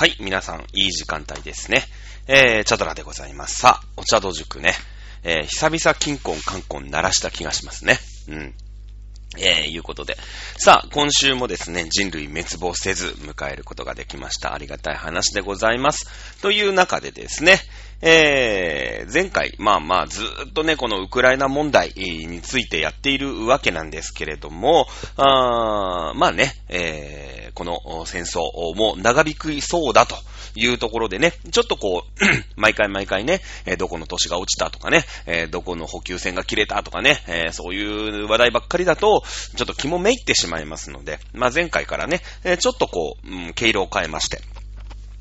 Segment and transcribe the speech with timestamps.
[0.00, 1.82] はい、皆さん、いい時間帯ですね。
[2.26, 3.60] えー、チャドラでございます。
[3.60, 4.72] さあ、お茶道塾ね。
[5.24, 7.98] えー、久々金婚、観婚鳴らした気がしますね。
[8.26, 8.54] うん。
[9.36, 10.16] えー、いうことで。
[10.56, 14.54] さあ、今週もですね、人類滅亡せず迎えることができました。
[14.54, 16.40] ありがたい話でございます。
[16.40, 17.60] という中でですね、
[18.02, 24.86] えー、前回、まあまあ、ずっとね、このウクライナ問題についてやっているわけなんですけれども、
[25.16, 28.40] あまあね、えー、この戦争
[28.74, 30.16] も長引きそうだと
[30.54, 32.24] いうところでね、ちょっとこう、
[32.56, 33.42] 毎回毎回ね、
[33.78, 35.04] どこの都市が落ちたとかね、
[35.50, 39.22] どこの補給線が切れたとかね、そういう話題ばっかりだと、
[39.56, 42.22] ちょっと気もめいってしまいますので、まあ前回からね、
[42.58, 44.40] ちょっとこう、毛色を変えまして、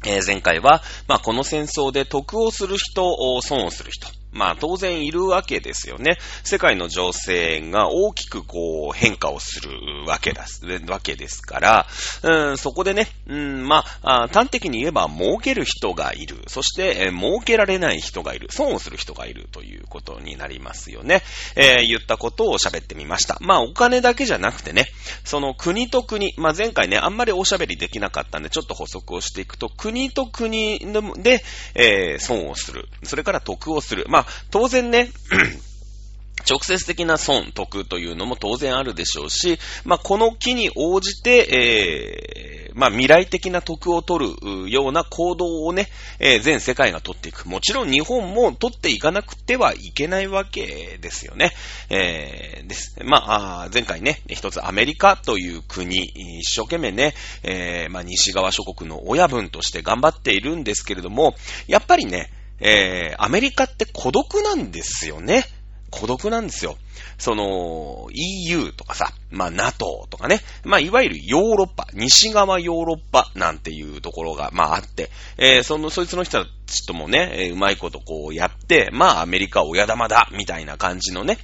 [0.04, 3.04] 前回は、まあ、この戦争で得をする人、
[3.42, 4.19] 損をする人。
[4.32, 6.18] まあ当然いるわけですよね。
[6.44, 9.70] 世界の情勢が大きくこう変化をする
[10.06, 10.46] わけだ、
[10.88, 11.88] わけですから、
[12.24, 16.44] うん、そこでね、うん、まあ、端的に言えば儲ける人がいる。
[16.48, 18.48] そして、えー、儲けられない人がいる。
[18.52, 21.22] 損をする人がいるということになりますよね。
[21.56, 23.38] えー、言ったことを喋ってみました。
[23.42, 24.88] まあお金だけじゃなくてね、
[25.24, 30.80] その国と国、まあ前回ね、あんまりおしゃべりできなかったんで、ちょっと補足をしていくと、国と国
[31.18, 31.44] で、
[31.76, 32.88] えー、損をする。
[33.04, 34.06] それから得をする。
[34.10, 35.12] まあまあ、当然ね、
[36.50, 45.88] 直接的な損、得というのも当然あるでしょうし、まあ、この木に応じて、えー、まあ、未来的な得を取るような行動をね、
[46.20, 47.48] えー、全世界が取っていく。
[47.48, 51.54] もちろん日本も取っていかなくてはいけないわけですよね。
[51.90, 52.98] えー、です。
[53.04, 56.04] まあ、前回ね、一つアメリカという国、
[56.40, 61.36] 一生懸命ね、え、まあ、西側諸国の親分として頑張っているんですけれども、
[61.68, 65.46] やっぱりね、えー、アメリカって孤独なんですよね。
[65.92, 66.78] 孤独なんですよ。
[67.18, 81.38] その、EU とかさ、まあ NATO とかね、まあいわゆるヨーロッパ、西側ヨーロッパなんていうところが、まああって、えー、その、そいつの人たちともね、えー、うまいことこうやって、まあアメリカ親玉だ、みたいな感じのね、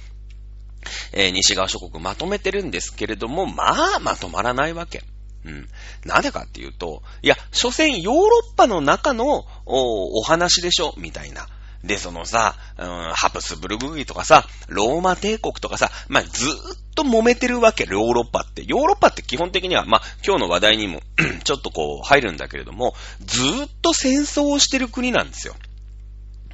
[1.12, 5.02] えー、西側諸国まとめてるんですけれども、まあまとまらないわけ。
[5.46, 5.68] うん。
[6.04, 11.46] なぜかっていうと、いや、所詮ヨーロッパの中のお話でしょ、みたいな。
[11.84, 16.54] で、そのさ、うん、ハプスブルグギとかさ、ローマ帝国とかさ、まあ、ずーっ
[16.96, 18.64] と揉めてるわけ、ヨーロッパって。
[18.66, 21.00] ヨーロッパって基本的には、まあ、今日の話題にも
[21.44, 25.54] ちょっとこう、入るんだけれども、ずーっと戦争をしてる国なんですよ。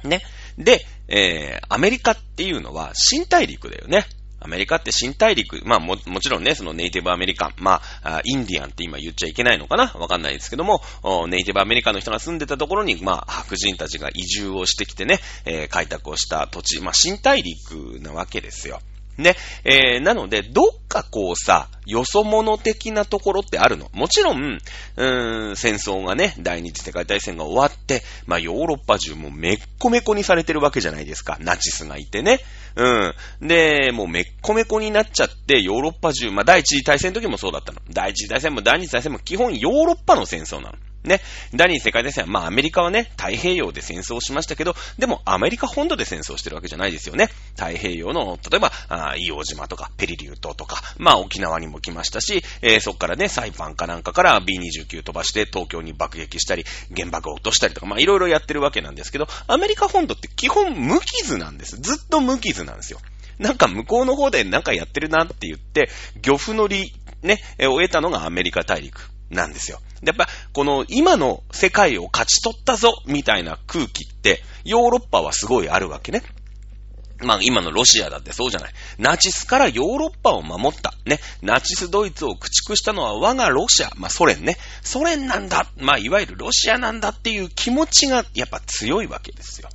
[0.03, 0.21] ね。
[0.57, 4.05] で、えー、アメリカっていうのは、新大陸だよね。
[4.43, 10.81] アメリカって新大陸、まあも、もちろんね、そのネイティブアメリカン、まあ、インディアンって今言っちゃいけないのかなわかんないですけども、
[11.27, 18.81] ネイティブアメリカンの人が住んでたところに、まあ、白人たちが移住をしてきてね、えー、開拓をした土地、まあ、新大陸なわけですよ。
[19.17, 19.35] ね。
[19.63, 23.89] えー、なので、どっかこうさ、よそ者的なところってあるの。
[23.93, 31.37] もちろん、うーん、戦争がね、第二次世界大戦が終わって、まあヨーロッパ中もめっこめこにされてるわけじゃないですか。
[31.39, 32.39] ナチスがいてね。
[32.75, 33.47] うん。
[33.47, 37.79] で、もうめっこめこになっちゃって、ヨーロッパ中、まあ第一次大戦の時もそうだったの。
[37.91, 40.77] 第一次大戦も第二次大戦も基本ヨーロッパの戦争なの。
[41.03, 41.21] ね。
[41.53, 47.29] 第二次世界大戦は、まあアメリカはね、太平洋で戦争しましたけど、でもアメリカ本土で戦争してるわけじゃないですよね。
[47.55, 56.65] 太平洋の、例えば、あ硫黄島とか、ペリリュー島とか、まあ沖縄にも来ましたし、えー、そっからね、サイパンかなんかから B29 飛ばして東京に爆撃したり、
[56.95, 61.77] 原爆を落としたりとか、まあいろいろやってるわけなんですけど、アメリカ本土って基本無傷なんです。
[61.77, 62.99] ずっと無傷なんですよ。
[63.39, 65.89] なんか向こうの方でなんかやってるなって言って、
[66.21, 69.79] 漁夫の利、ね、を得たのがアメリカ大陸なんですよ。
[70.05, 76.23] やっぱ、この今の世界を勝ち取ったぞ、みたいな空気って、ヨーロッパはすごいあるわけね。
[77.23, 78.73] まあ今のロシアだってそうじゃない。
[78.97, 80.93] ナチスからヨーロッパを守った。
[81.05, 81.19] ね。
[81.41, 83.91] ナチスドイツを駆逐したのは我がロシア。
[83.95, 84.57] まあソ連ね。
[84.81, 85.67] ソ連なんだ。
[85.77, 89.69] まあいわゆるロシアなんだっていう気持ちがやっぱ強いわけですよ。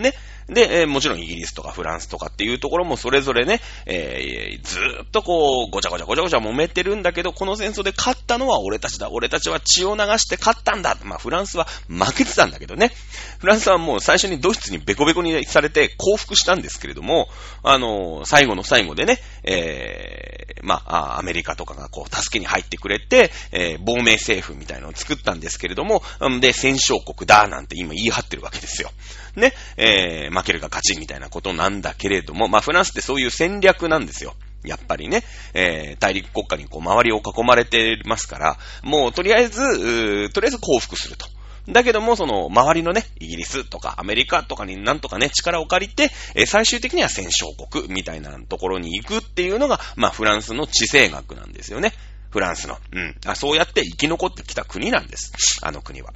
[0.00, 0.14] ね。
[0.48, 9.10] で、えー、もちろんイギリスとかフランスとかっていうところもそれぞれね、えー、ずーっとこう、ごちゃごちゃごちゃごちゃ揉めてるんだけど、この戦争で勝ったのは俺たちだ。
[9.10, 10.96] 俺たちは血を流して勝ったんだ。
[11.04, 12.92] まあ、フランスは負けてたんだけどね。
[13.40, 17.28] フランスはもう最初にドイツにベコベコにされて降伏したんですけれども、
[17.62, 26.02] あのー、最後の最後でね、えー、まあ、アメリカとかがこう、助けに入ってくれて、えー、亡命政府みたいなのを作ったんですけれども、
[26.40, 28.90] で、戦勝国だなんて今言い張ってるわけですよ。
[29.38, 34.34] ね、えー、負けるが勝ちみたいなことなんだけれども、まあフランスってそういう戦略なんですよ。
[34.64, 35.22] やっぱりね、
[35.54, 41.26] えー、大陸国家にこう周りを囲まれてますから、もうとりあえず、とりあえず降伏すると。
[41.68, 51.92] だけども、その、周りのね、イギリスとかアメリカとかになんとかね、力を借りて、え、最終的には戦勝国みたいなところに行くっていうのが、まあ、フランスの地政学なんですよね。
[52.30, 52.78] フランスの。
[52.92, 53.16] うん。
[53.26, 55.32] あそうやって生き残ってきた国なんです。
[55.62, 56.12] あの国は。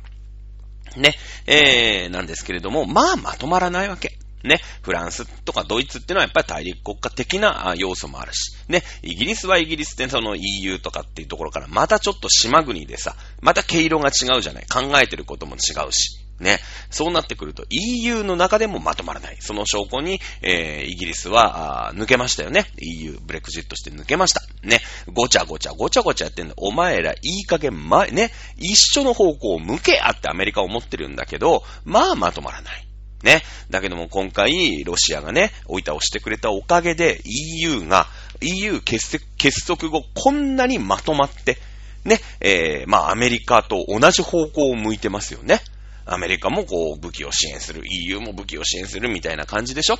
[0.96, 1.14] ね、
[1.46, 4.18] えー、なんですけれども、まあまとまらないわけ。
[4.44, 14.66] ね、フランスとかドイツっていうのはやっぱり大陸国家的な要素もあるし、ね、イギリスはイギリスでその EU とかっていうところからまたちょっと島国でさ、また毛色が違うじゃない。
[14.66, 16.21] 考えてることも違うし。
[16.42, 16.58] ね。
[16.90, 19.38] そうなってくると EU の中でもまとまらない。
[19.40, 22.66] その証拠に、えー、イギリスは抜けましたよね。
[22.78, 24.42] EU、ブレクジットして抜けました。
[24.62, 24.80] ね。
[25.12, 26.54] ごちゃごちゃ、ごちゃごちゃやってんだ。
[26.56, 28.30] お前らいい加減前、ね。
[28.58, 32.86] 一緒の方向を向けあってアメリカは思ってるんだけど、まあまとまらない。
[33.22, 33.42] ね。
[33.70, 38.08] だけども今回、ロシアがね、置いた押してくれたおかげで EU が、
[38.40, 39.20] EU 結
[39.66, 41.58] 束後こんなにまとまって、
[42.04, 45.60] ね、えー、まあアメリカと同じ方向を向いてますよね。
[46.04, 49.98] アメリカもこう武器を支援する、EU も武器を支援するみたいな感じでしょ？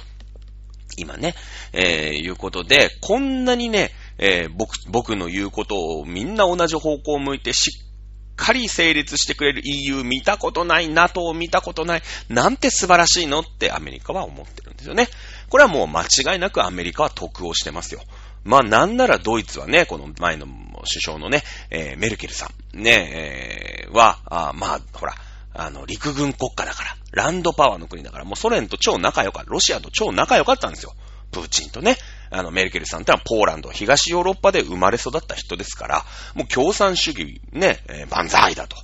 [0.99, 1.35] 今ね、
[1.73, 15.09] えー、いうことで、こんなにね、えー、僕、僕の言うことをみんな同じ方向を向いてしっかり成立してくれる EU 見たことない、NATO 見たことない、なんて素晴らしいのってアメリカは思ってるんですよね。
[15.49, 18.03] これはもう間違いなくアメリカは得をしてますよ。
[18.45, 25.15] まあなんならドイツはね、この前の首相のね、えー、メルケルさん、ね、えー、は、あまあ、ほら、
[25.55, 30.95] あの、陸軍国家だから、ランドパワーの国だから、もうソ連と超仲良かった、ロシアと超仲良かったんですよ。
[31.31, 31.97] プーチンとね。
[32.31, 36.05] あの、メルケルさんってのはポーランド、東ヨーロッパで生まれ育った人ですから、
[36.35, 38.77] もう共産主義、ね、えー、万歳だと。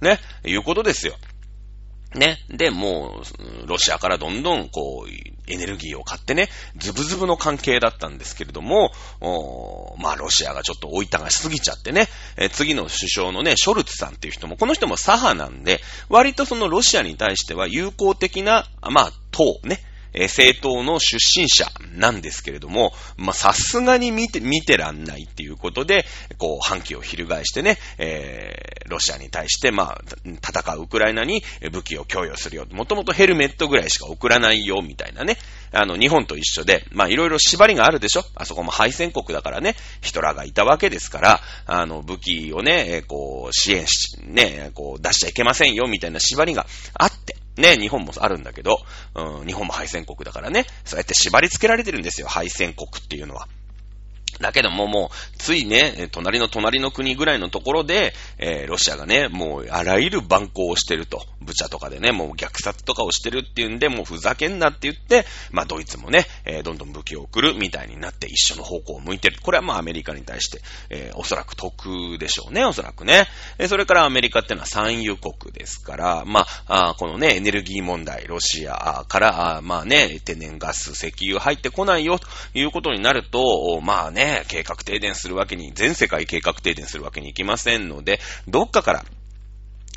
[0.00, 1.16] ね、いうことですよ。
[2.14, 2.38] ね。
[2.48, 3.22] で、も
[3.64, 8.92] う、ロシアからどんどん、こう、エネルギーを買ってね、ズブズブの関係だったんですけれども、
[9.98, 19.80] まあ、ロシアがちょっと追いたがしすぎちゃってね、え次の首相のね、ショルツさんっていう人も、この人も左派なんで、割とそのロシアに対しては友好的な、まあ、党ね、
[20.16, 26.06] え政党の出身者なんですけれども、まさすがに見て、見てらんないっていうことで、
[26.38, 32.66] こう、反旗を翻してね、えー、ロシアに対して、まあ、戦うウクライナに武器を供与するよ。
[32.70, 35.36] もともとヘルメットぐらいしか送らないよ、みたいなね。
[35.72, 38.24] あの、日本と一緒で、ま、いろいろ縛りがあるでしょ？
[38.36, 48.78] あそこも敗戦国だからね、ヒトラーがいたわけですから、あの、武器をね、えこう、支援し、ね、こう、出しちゃいけませんよ、みたいな縛りがあって、ね、日本もあるんだけど、
[49.14, 53.48] うん、日本も敗戦国だからね、そうやって縛り付けられてるんですよ、敗戦国っていうのは。
[54.40, 61.24] だけどももう、ついね、隣の隣の国ぐらいのところで、えー、ロシアがね、もうあらゆる蛮行をしてると。
[61.40, 69.38] ブチャとかでね、もう虐殺とかをしてるっていうんで、もうふざけんなって言って、まあドイツもね、えー、どんどん武器を送るみたいになって一緒の方向を向いてる。
[69.40, 70.60] これはまあアメリカに対して、
[70.90, 73.26] えー、おそらく得でしょうね、おそらくね。
[73.58, 88.18] えそれからアメリカってのは産油国ですから、まあ、あこのね、エネルギー問題、ロシアから、あまあね、天然ガス、石油入ってこないよということになると、まあね、ね、計画停電するわけに、全世界計画停電するわけにいきませんので、
[88.48, 89.04] どっかから、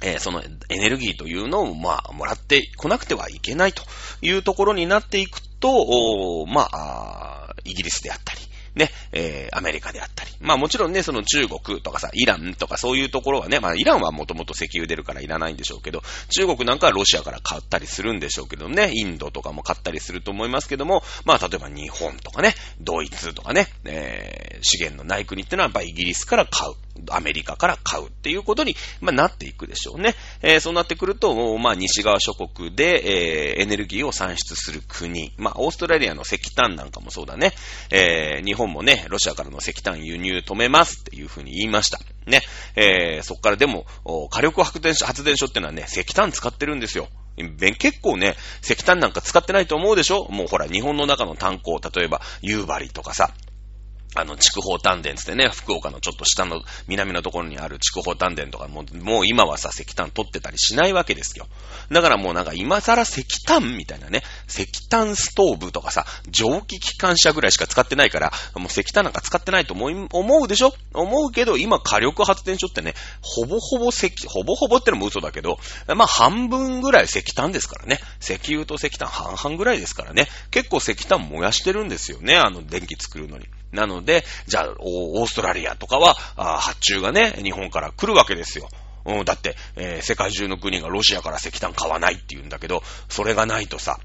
[0.03, 3.83] えー、そのエネルギーというのを、まあ、もらってこなくてはいけないと
[4.21, 8.41] いうところになっていくと、まあ、イギリスであったり、
[8.79, 10.31] ね、えー、アメリカであったり。
[10.39, 26.73] まあもちろんね、その中国とかさ、イランとかそういうところはね、まあイランはもともと石油出るからいらないんでしょうけど、中国なんかはロシアから買ったりするんでしょうけどね、インドとかも買ったりすると思いますけども、まあ例えば日本とかね、ドイツとかね、えー、資源のない国ってのはやっぱイギリスから買う。
[27.09, 30.15] アメリカから買うっていうことに、まあ、なっていくでしょうね。
[30.41, 35.31] えー、そうなってくると、まあ、西側諸国で、えー、エネルギーを産出する国。
[35.37, 37.53] まあ、オーストラリアの石炭なんかもそうだね。
[37.89, 41.99] えー、日本もね、ロシアからの石炭輸入止めますっていうふうに言いました。
[42.25, 42.41] ね。
[42.75, 43.85] えー、そっからでも、
[44.29, 47.07] 火力発電所、発電所ってのはね、石炭使ってるんですよ。
[47.79, 50.27] 結構ね、石炭なんか使ってないと思うでしょ？
[50.29, 53.33] もうほら、日本の中の炭鉱、例えば、夕張とかさ、
[54.15, 61.47] あの、筑豊丹田つってね、福岡のちょっと下の南のところにある筑豊丹田とかも、もう今はさ、石炭取ってたりしないわけですよ。
[61.91, 70.73] だからもうなんか今更石炭みたいなね、石炭ストーブとかさ、蒸気機関車ぐらいしか使ってないから、もう石炭なんか使ってないと思うでしょ？
[70.93, 77.99] 思うけど、今火力発電所ってね、ほぼほぼ石、ほぼほぼってのも嘘だけど、まあ半分ぐらい石炭ですからね。
[78.21, 80.27] 石油と石炭半々ぐらいですからね。
[80.49, 83.45] 結構石炭燃やしてるんですよね、あの電気作るのに。
[83.71, 88.67] なので、じゃあ、オーストラリアとかは、発注がね、日本から来るわけですよ。
[89.05, 93.99] うん、だって、えー、世界中の国がロシアから石炭買わないって言うんだけど、それがないとさ、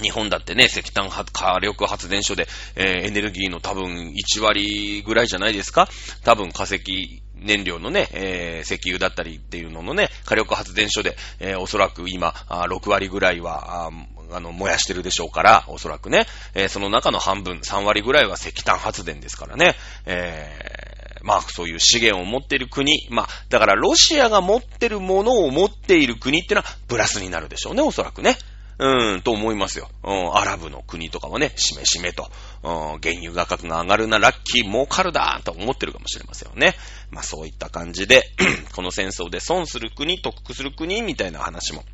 [0.00, 5.88] 日本だってね、石炭火力発電所で、えー、エネルギーの多分1割ぐらいじゃないですか
[6.24, 13.90] 多分化石燃料のね、えー、石油だったりっていうののね、火力発電所で、えー、おそらく今、6割ぐらいは、
[14.30, 19.74] あの、燃やしてるでしょうから、おそらくね、えー、その中の半分、3割ぐらいは石炭発電ですからね、
[20.06, 28.36] えーまあそういう資源を持っている国、まあだからロシアが持ってるものを持っている国ってのはプラスになるでしょうね、おそらくね。
[28.78, 29.88] うん、と思いますよ。
[30.02, 32.30] うん、アラブの国とかはね、しめしめと、
[32.62, 36.74] うん、原油価格が上がるな、ラッキー、儲かるだ、と思ってるかもしれませんよね。
[37.10, 38.24] まあそういった感じで、
[38.74, 41.84] この戦争で損する国、得する国、みたいな話も、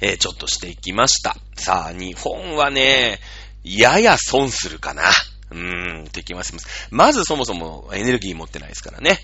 [0.00, 1.36] えー、ちょっとしていきました。
[1.56, 3.20] さあ、日本はね、
[3.64, 5.02] やや損するかな。
[5.50, 6.54] うーん、ってきます。
[6.90, 9.18] まずそもそもエネルギー持ってないですからね。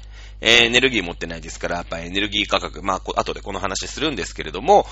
[0.46, 4.86] エネルギー持ってないですから、やっぱエネルギー価格、まあ、後でこの話するんですけれども、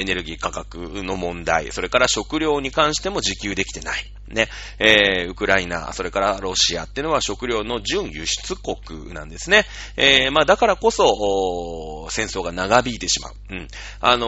[0.00, 4.15] エネルギー価格の問題、それから食料に関しても自給できてない。
[4.28, 9.64] ね、えー、ウクライナ、それからロシアっていうのは食料の準輸出国なんですね。
[9.96, 13.34] えー、まあだからこそ、戦争が長引いてしまう。
[13.50, 13.68] うん。
[14.00, 14.26] あの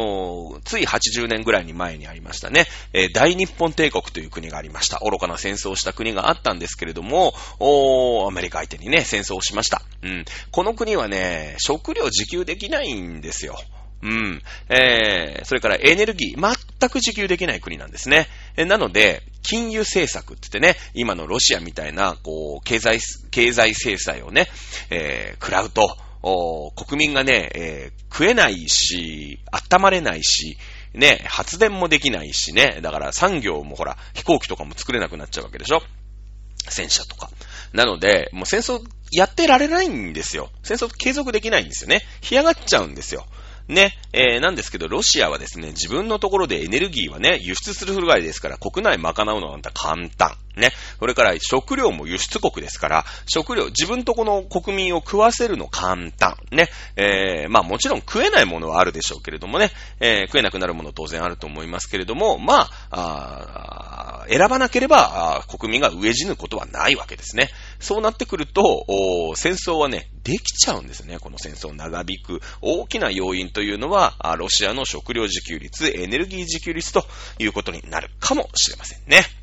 [0.59, 5.01] ー、つい80年ぐらいに前にありましたね、えー、大日本帝国という国がありました。
[5.01, 9.83] 愚かな戦争をした国があったんですけれども、おアメリカ相手にね、戦争をしました。
[10.03, 10.25] うん。
[10.51, 13.59] この国はね、食料自給できないんですよ。
[14.03, 14.43] うん。
[14.69, 18.29] えー、それからエネルギー、全く自給できない国なんですね。
[18.57, 23.01] えなので、金融政策って言ってね、今のロシアみたいな、こう、経済、
[23.31, 24.49] 経済制裁をね、
[24.91, 30.59] えー、食らうと、お国民がね、えー、食えないし、温まれないし、
[30.95, 35.83] ね、発電もできないしね、だから産業もほら、飛行機とかも作れなくなっちゃうわけでしょ
[36.69, 37.31] 戦車とか。
[37.73, 38.81] なので、もう戦争
[39.13, 40.51] やってられないんですよ。
[40.63, 42.03] 戦争継続できないんですよね。
[42.21, 43.27] 干上がっちゃうんですよ。
[43.69, 50.37] ね、えー、なんですけど、ロシアはですね、自分のところでエネルギーはね、輸出するぐらいですから、国内賄うのなんて簡単。
[50.59, 50.73] ね。
[50.99, 56.37] それから食料も輸出国ですから、食料、自分とこの国民を食わせるの簡単。
[56.51, 56.69] ね。
[56.97, 67.51] えー、まあもちろん食えないものはあるでしょうけれどもね、えー、食えなくなるもの当然あると思いますけれども、まあ、あ選ばなければ国民が飢え死ぬことはないわけですね。
[67.81, 68.85] そうなってくると、
[69.37, 71.19] 戦争はね、できちゃうんですね。
[71.19, 77.07] この戦争長引く大きな要因というのは、ロシアの食料自給率、エネルギー自給率と
[77.39, 79.38] いうことになるかもしれませんね。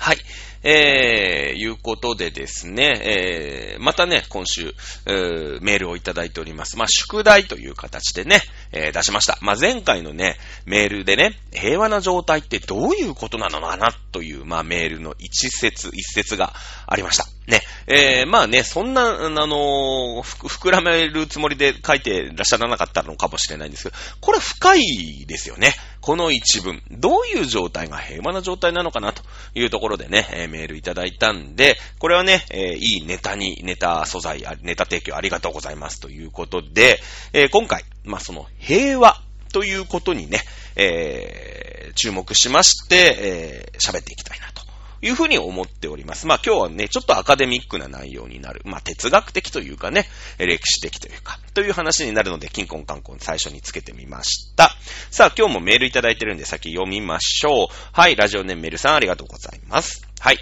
[0.00, 0.18] はい。
[0.62, 4.74] えー、いうことでですね、えー、またね、今週、
[5.06, 6.76] えー、メールをいただいております。
[6.76, 8.40] まあ、宿題という形でね、
[8.72, 9.38] えー、出しました。
[9.40, 10.36] まあ、前回のね、
[10.66, 16.54] メールでね、平和な状態ってどういうことなのかなという、まあ、メールの一節、一節が
[16.86, 17.26] ありました。
[17.48, 17.62] ね。
[17.86, 25.74] えー、まあね、そんな、あのー、膨らめるつもりで書いてらっしゃらなかったのかもしれないんですけど、これ深いですよね。
[26.00, 26.82] この一文。
[26.90, 29.22] どういう状態が平和な状態なのかなと
[29.54, 37.00] いうところでね、メールいただいたんで、これはね、えー、いいネタに、ネタ素材、ネタ提供ありがとうございますということで、
[37.32, 39.20] えー、今回、まあその平和
[39.52, 40.40] ということにね、
[40.76, 44.62] えー、注目しまして、え、喋っていきたいなと
[45.00, 46.26] いうふうに思っております。
[46.26, 48.62] まあ今日はね、ちょっとアカデミックな内容になる。
[48.64, 50.06] まあ哲学的というかね、
[50.38, 54.74] 歴史的というか、という話になるので、金婚観光最初につけてみました。
[55.10, 57.68] さあ今日もメールいただいてるんで先読みましょう。
[57.92, 60.07] はい、ラジオネームメルさんありがとうございます。
[60.20, 60.38] はい。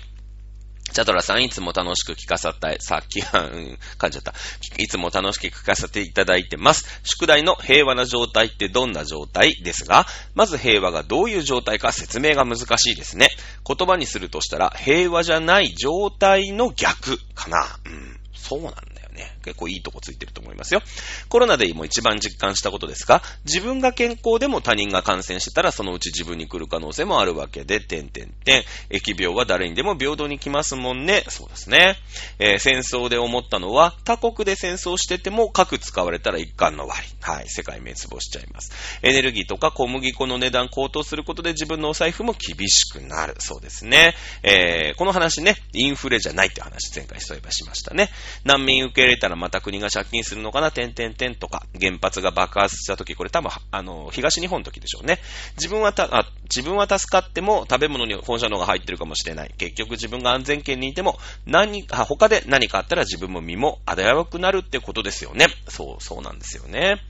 [0.92, 4.32] チャトラさん、いつも楽しく聞かさったい、さっき、うん、噛んじゃった。
[4.78, 7.02] いつも楽しく聞かせていただいてます。
[7.02, 13.28] 宿題の平和な状態ってどんな状態ですが、まず平和がどういう状態か説明が難しいですね。
[13.66, 17.78] 言葉にするとしたら、平和じゃない状態の逆かな。
[17.84, 19.08] うん、そうなんだよ。
[19.10, 20.82] ね、結構いいとこついてると思いますよ。
[21.28, 28.64] コロナでも一番実感したことですが、自分が健康でも他人が感染してたらそのうち自分に来る可能性もあるわけで、点々点。
[28.90, 31.24] 疫病は誰にでも平等に来ますもんね。
[31.28, 31.96] そうですね。
[32.40, 37.02] えー、戦争で思ったのは、他国で戦争してても核使われたら一貫の割。
[37.20, 38.72] はい、世界滅亡しちゃいます。
[39.02, 43.36] エネルギーとか小麦粉の値段高騰することで自分のお財布も厳しくなる。
[43.38, 44.14] そうですね。
[44.42, 48.10] えー、この話ね、インフレじゃないって話前回そういえばしましたね。
[48.44, 55.20] 難民受け入れたらまた国が借金するのかな、点々点とか、原発が爆発した時、これ多分、あの、東日本の時でしょうね。
[55.56, 59.54] 自分はた、あ、自分は助かっても食べ物に放射能が入ってるかもしれない。
[59.56, 65.46] 結局自分が安全圏にいても、何、他で何かあったら自分も身も危うくなるってことですよね。
[65.68, 67.02] そう、そうなんですよね。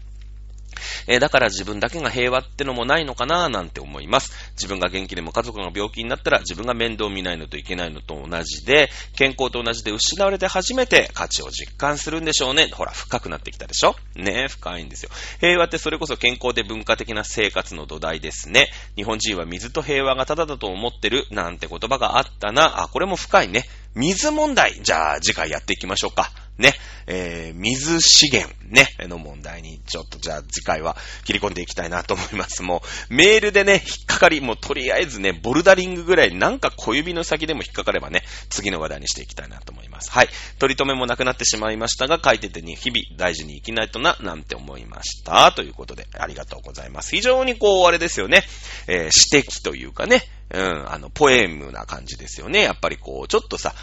[1.07, 4.33] えー、だから自分だけが平和ってのもないのかななんて思います。
[4.53, 12.69] 自分が元気でも家族が病気になったら自分が面倒見ないのといけないのと同じで、健康と同じで失われて初めて価値を実感するんでしょうね。
[12.73, 13.97] ほら、深くなってきたでしょ？
[14.15, 15.11] ね深いんですよ。
[15.41, 18.71] 平和ってそれこそ健康で文化的な生活の土台ですね。
[18.97, 22.83] 日本人は水と平和がただだと思ってるなんて言葉があったな。
[22.83, 23.65] あ、これも深いね。
[23.95, 24.81] 水問題。
[24.83, 26.31] じゃあ次回やっていきましょうか。
[26.59, 26.75] ね、
[27.07, 32.63] えー、水資源、ね、の問題に、ちょっとじゃあ次回は切り込んでいきたいなと思います。
[32.63, 40.11] もう、メールでね、引っかかり、もうとりあえずね、ボルダリングぐらい、なんか小指の先でも引っかかればね、次の話題にしていきたいなと思います。
[40.11, 40.29] はい。
[40.59, 45.53] 取り留めもなくなってしまいましたが、書いててに日々大事に生きないとな、なんて思いました。
[45.53, 47.15] ということで、ありがとうございます。
[47.15, 48.43] 非常にこう、あれですよね、
[48.87, 52.63] えー、指摘というかね、うん、あの、ポエムな感じですよね。
[52.63, 53.75] やっぱりこう、ちょっとさ、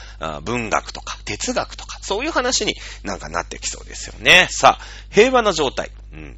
[0.44, 4.48] 文学とか哲学とか、そういう話になんかなってきそうですよね。
[4.50, 5.92] さあ、平和な状態。
[6.14, 6.38] うん。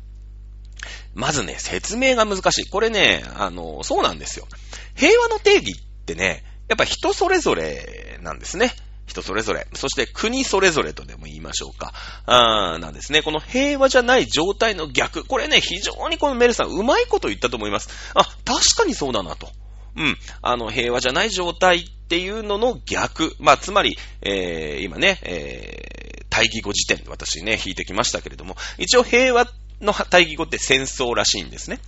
[1.13, 2.69] まずね、説明が難しい。
[2.69, 4.47] これね、あの、そうなんですよ。
[4.95, 8.71] 平和の定義ってね、やっぱ人それぞれなんですね。
[9.05, 9.67] 人それぞれ。
[9.73, 11.93] そして国それぞれとでも言いましょうか。
[12.25, 13.21] あーなんですね。
[13.21, 15.23] この平和じゃない状態の逆。
[15.23, 17.89] これね、非常にこのメルさん、うまいこと言ったと思います。
[18.15, 19.49] あ、確かにそうだなと。
[19.95, 20.17] うん。
[20.41, 23.35] あの、平和じゃない状態っていうのの逆。
[23.39, 29.47] まあ、つまり、えー、今ね、えー、対義語辞典、私ね、引いてきましたけれども、一応平和
[29.79, 31.79] の対義語って戦争らしいんですね。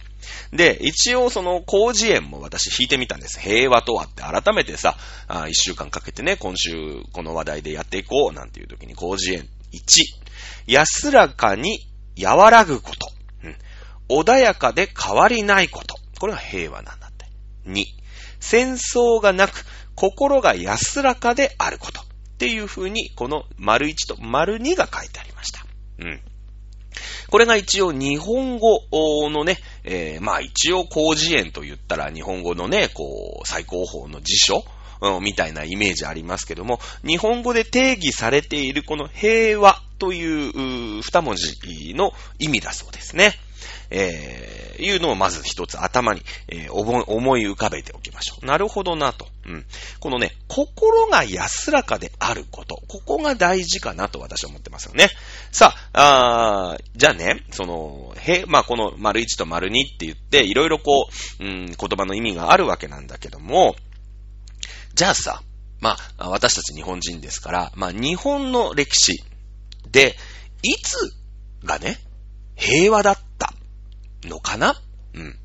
[0.54, 3.42] で、一応その広辞苑も私引いてみたんです。
[3.42, 4.98] 平和とはって改めてさ、
[5.50, 9.48] 一週間かけてね、今週この話題でやっていこうなんていう時に広辞苑1、
[10.68, 11.86] 安らかに
[12.18, 13.12] 和らぐこと、
[13.44, 13.58] うん、
[14.22, 15.96] 穏やかで変わりないこと。
[16.22, 17.26] これが平和なんだって。
[17.68, 17.84] 2、
[18.40, 22.07] 戦争がなく、心が安らかであること。
[22.38, 25.66] っていう風に、この丸1と丸2が書いてありました。
[25.98, 26.22] うん。
[27.32, 28.80] これが一応日本語
[29.32, 34.64] のね、えー、まあ一応広辞苑と言ったら日本語のね、こう、最高峰の辞書、
[35.02, 43.34] うん、みたいなイメージありますけども、日本語で定義されているこの平和という二文字の意味だそうですね。
[43.90, 48.46] えー、いうのをまず一つ頭に、えー、思い浮かべておきましょう。
[48.46, 49.28] なるほどなと。
[49.46, 49.66] うん。
[50.00, 52.82] このね、心が安らかであること。
[52.88, 55.10] ここが大事かなと私は思ってますよね。
[55.52, 61.08] さあ、あじゃあね、その、へ、まあ、この丸1と丸2って言って、いろいろこ
[61.40, 63.76] う、うん、言葉の意味があるわけなんだけども、
[64.94, 65.42] じゃあさ、
[65.80, 69.24] まあ、私たち日本人ですから、まあ、日本の歴史
[69.92, 70.16] で、
[70.64, 71.14] いつ
[71.64, 72.00] がね、
[72.56, 73.54] 平和だった
[74.26, 74.76] のかな？
[75.14, 75.36] うん。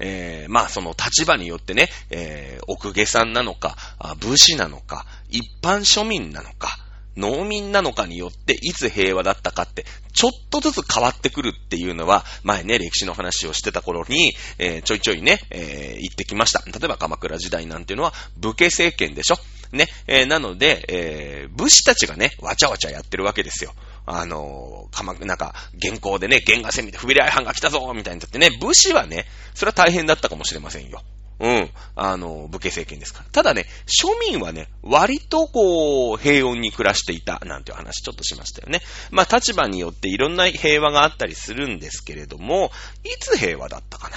[0.00, 3.76] えー、まあその立場によってね、えー、奥下さんなのか、
[4.20, 6.78] 武士なのか、一般庶民なのか、
[7.16, 16.62] 農民なのかによっていつ平和だったかって、ちょっとずつ変わってくるっていうのは、前ね、歴史の話をしてた頃に、えー、ちょいちょいね、えー、言ってきました。
[16.64, 19.36] 例えば鎌倉時代なんていうのは武家政権でしょ？
[19.72, 23.74] ね、えー、なので、えー、武士たちがね、わちゃわちゃやってるわけですよ。
[24.06, 31.02] あの、かま、なんか、原稿でね、原画戦見て、不備来犯が来たぞみたいになってね、武士はね、それは大変だったかもしれませんよ。
[31.40, 31.70] うん。
[31.94, 33.26] あの、武家政権ですから。
[33.30, 38.80] ただね、庶民はね、割とこう、平穏に暮らしていた、なんていう話ちょっとしましたよね。
[39.10, 42.72] まあ、立場によっていろんな平和があったりするんですけれども、
[43.04, 44.16] いつ平和だったかな。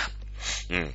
[0.78, 0.94] うん。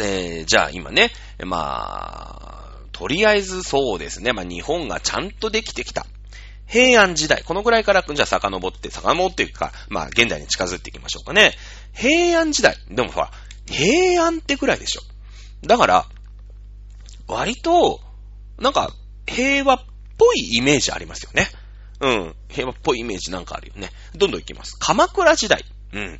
[0.00, 1.10] えー、じゃあ今ね、
[1.44, 6.06] まあ、とりあえずそうですね、まあ日本がちゃんとできてきた。
[6.66, 11.52] 平安時代、このぐらいから、じゃあ遡って、遡っていくか、まあ、現代に近づいていきましょうかね。
[11.92, 12.76] 平安時代。
[12.90, 13.30] でもほら、
[13.66, 15.02] 平安ってくらいでしょ。
[15.66, 16.06] だから、
[17.26, 18.00] 割と、
[18.58, 18.90] なんか、
[19.26, 19.84] 平和っ
[20.16, 21.50] ぽいイメージありますよね。
[22.00, 22.34] うん。
[22.48, 23.90] 平和っぽいイメージなんかあるよね。
[24.14, 24.76] どんどんいきます。
[24.78, 25.64] 鎌倉時代。
[25.92, 26.18] うん。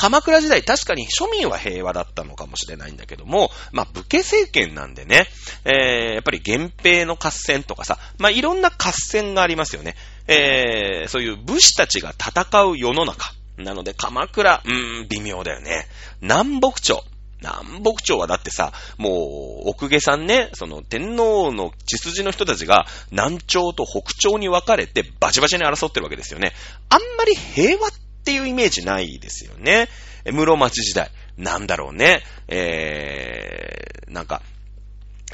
[0.00, 5.26] 鎌倉時代、確かに庶民は平和だったのかもしれないんだけども、まあ、武家政権なんでね、
[5.66, 9.96] えー、やっぱり源平の合戦とかさ、まあ、いろんな合戦がありますよね。
[10.26, 13.30] えー、そういう武士たちが戦う世の中。
[13.58, 15.86] なので、鎌倉、うーん、微妙だよね。
[16.22, 17.04] 南北朝。
[17.42, 26.54] 南北朝はだってさ、もう、奥下さんね、その天皇の血筋の人たちが南朝と北朝に分かれてバチバチに争ってるわけですよね。
[26.88, 29.88] あんまり平和ってっていうイメージないですよね。
[30.24, 31.10] 室町時代。
[31.38, 32.22] なんだろうね。
[32.48, 34.42] えー、なんか、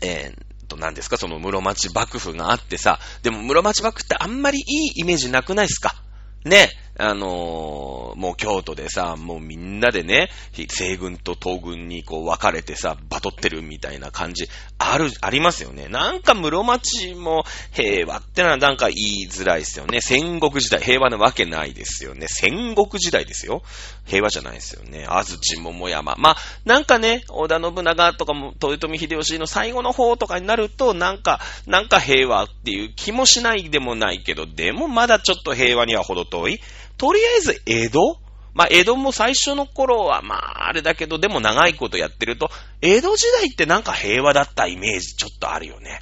[0.03, 4.62] えー、と、何ですか、その室町幕府があってさ、でも室町幕府ってあんまりい
[4.99, 5.96] いイメージなくないですか？
[6.44, 15.89] ね、あのー、もう京都でさ、もうみんなでね、西軍と東軍にこう分かれてさ、バトってるみたいな感じ、ある、ありますよね。
[15.89, 20.01] なんか室町も平和ってのはなんか言いづらいですよね。
[20.01, 22.27] 戦国時代、平和なわけないですよね。
[22.29, 23.63] 戦国時代ですよ。
[24.07, 25.05] 平和じゃないですよね。
[25.07, 26.15] 安土桃山。
[26.17, 36.61] まあ、なんかね、織田信長とかも、豊臣秀吉の最後の方とかになると、なんか、なんか平和っていう気もしないでもないけど、でもまだちょっと平和には程遠い。
[36.97, 38.21] とりあえず江戸？
[38.55, 42.49] まあ、江戸も最初の頃は、まあ、あれだけど、でも長いことやってると、
[42.81, 46.01] 江戸時代ってなんか平和だったイメージちょっとあるよね。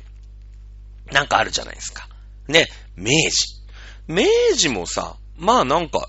[1.10, 2.08] なんかあるじゃないですか。
[2.46, 3.60] ね、明治。
[4.06, 4.26] 明
[4.56, 6.08] 治もさ、まあなんか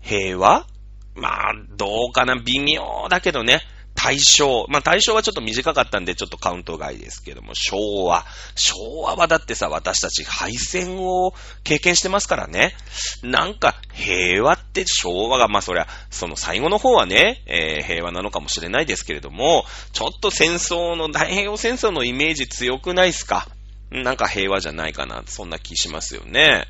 [0.00, 0.66] 平和？
[1.14, 3.60] まあ、どうかな、微妙だけどね。
[4.04, 4.66] 大正。
[4.68, 8.26] まあ大正はちょっと短かったんでちょっとカウント外ですけども、昭和。
[8.54, 12.74] 昭和はだってさ、私たち敗戦を経験してますからね。
[13.22, 19.64] なんか平和って昭和が、まあそりゃ、その最後の方はね、えー、平和なのかもしれないですけれども、
[19.94, 23.48] ちょっと戦争の、太平洋戦争のイメージ強くないっすか？
[23.90, 26.66] なんか平和じゃないかな、そんな気しますよね。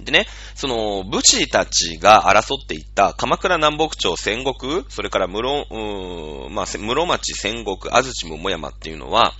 [0.00, 9.34] でね、その、武士たちが争っていった鎌倉南北朝戦国、それから室、うまあ、室町戦国、安土桃山っていうのは、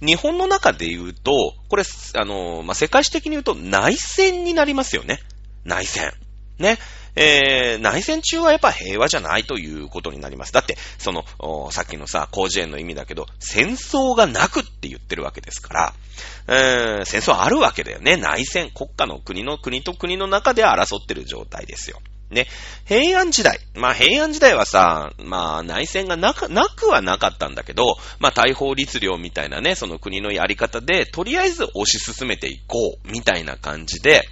[0.00, 1.32] 日本の中で言うと、
[1.68, 5.20] これ、あの、まあ、世界史的に言うと内戦になりますよね。
[5.64, 6.12] 内戦。
[6.58, 6.78] ね。
[7.16, 10.52] えー、内戦中はやっぱ平和じゃないということになります。
[10.52, 11.24] だって、その、
[11.72, 15.94] さっきのさ、広辞苑の意味だけど、戦争がなくって言ってるわけですから、
[16.48, 18.16] えー、戦争あるわけだよね。
[18.16, 22.00] 内戦、国家の国の国と国の中で争ってる状態ですよ。
[22.30, 22.46] ね。
[22.84, 23.60] 平安時代。
[23.74, 34.28] まあ平安時代はさ、まあ内戦がなく、なくはなかったんだけど、まあ大法律令みたいなね、その国のやり方で、とりあえず推し進めていこう、みたいな感じで、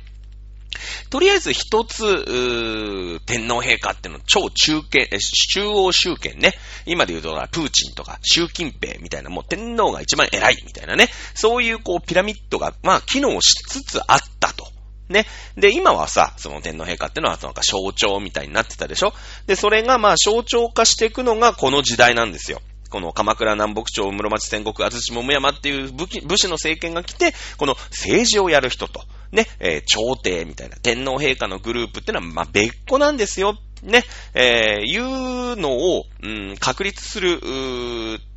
[1.11, 6.55] とりあえず一つ、天皇陛下っていうの超中堅、中央集権ね。
[6.87, 11.09] 今で言うと、プーチンとか習近平みたいな、もう天皇が一番偉いみたいなね。
[11.35, 14.69] そういうこうピラミッドが、まあ機能しつつあったと。
[15.09, 15.27] ね。
[15.57, 19.13] で、今はさ、その天皇陛下ってのは、なんか象徴みたいになってたでしょ
[19.47, 22.61] で、それがまあ象徴化していくのがこの時代なんですよ。
[22.91, 26.07] この鎌倉南北朝室町戦国安土桃山っていう武
[26.39, 33.59] 士の政権が来て、この政治をやる人と、ね、えー、朝廷みたいな天皇陛下のグループってのは、まあ、別個なんですよ。
[33.83, 37.39] ね、えー、いうのを、うん、確立する、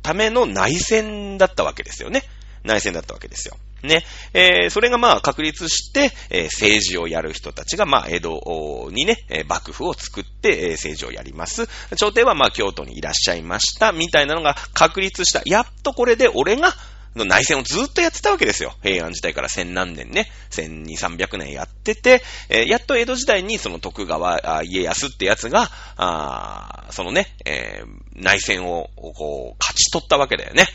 [0.02, 2.22] ための内戦だったわけですよね。
[2.64, 3.56] 内戦だったわけですよ。
[3.82, 4.04] ね。
[4.34, 11.68] えー、それがまあ確立して、えー、政治をやる人たちがまあ江戸にね、えー、幕府を作って、えー、政治をやります。
[11.96, 15.42] 朝廷はまあ京都にいらっしゃいました、みたいなのが確立した。
[15.44, 16.74] やっとこれで俺が
[17.18, 18.74] の内戦をずっとやってたわけですよ。
[18.82, 30.66] 平安時代から千何年ね、千二三百年やってて、えー、やっと江戸時代にその徳川家康ってやつが、あそのね、えー、内戦をこう勝ち取ったわけだよね。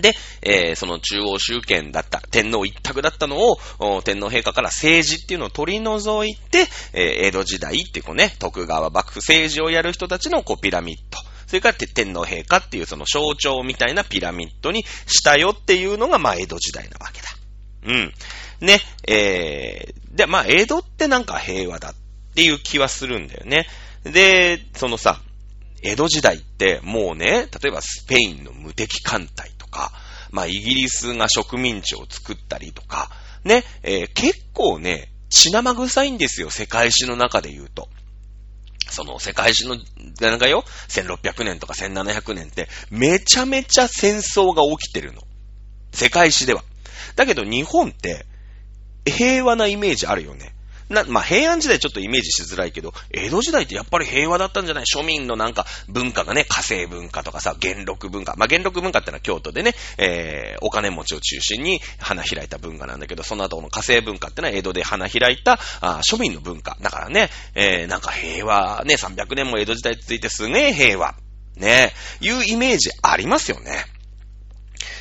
[0.00, 3.58] で、えー、その中央集権だった、天皇一択だったのを、
[4.02, 11.31] 天皇陛下から政治っていうのを取り除いて、えー、江戸時代っていうこうね、徳川幕府政治をやる人たちのこうピラミッド。
[11.52, 17.28] それから天皇陛下っていうその象徴みたいなピラミッドにしたよっていうのが、まあ、江戸時代なわけだ。
[17.88, 18.12] うん。
[18.66, 21.94] ね、えー、で、まあ、江戸ってなんか平和だっ
[22.34, 23.66] ていう気はするんだよね。
[24.02, 25.20] で、そのさ、
[25.82, 29.92] 江戸時代ってもうね、例えばスペインの無敵艦隊とか、
[30.30, 33.10] まあ、イギリスが植民地を作ったりとか、
[33.44, 37.90] ね、えー、結構ね、血生臭いんですよ、世界史の中で言うと。
[38.90, 39.76] その世界史の、
[40.20, 45.22] なんかよ、1600年とか1700年って、めちゃめちゃ戦争が起きてるの。
[45.92, 46.64] 世界史では。
[47.16, 48.26] だけど日本って、
[49.04, 50.54] 平和なイメージあるよね。
[50.92, 54.84] な、まあ、平安時代ちょっとイメージしづらいけど、江戸時代ってやっぱり平和だったんじゃない？
[54.84, 58.34] 庶民のなんか文化がね、火星文化とかさ、元禄文化。
[58.36, 66.76] まあ、元禄文化ってのは京都でね、えー、お金持ちを中心に花開いた文化なんだけど、その後の火星文化ってのは江戸で花開いた、あ庶民の文化。
[66.80, 71.14] だからね、えー、なんか平和、ね、300年も江戸時代続いてすげえ平和。
[71.56, 73.84] ね、いうイメージありますよね。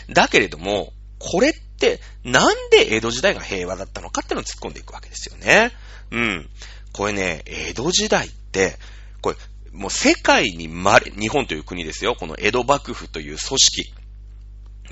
[0.10, 5.72] だけれども、これって、なんで江戸時代が平和だったのかってのを突っ込んでいくわけですよね。
[6.12, 6.50] うん。
[6.94, 8.78] これね、江戸時代って、
[9.22, 9.38] これ、
[9.72, 12.16] もう世界にまれ、日本という国ですよ。
[12.16, 13.94] この江戸幕府という組織。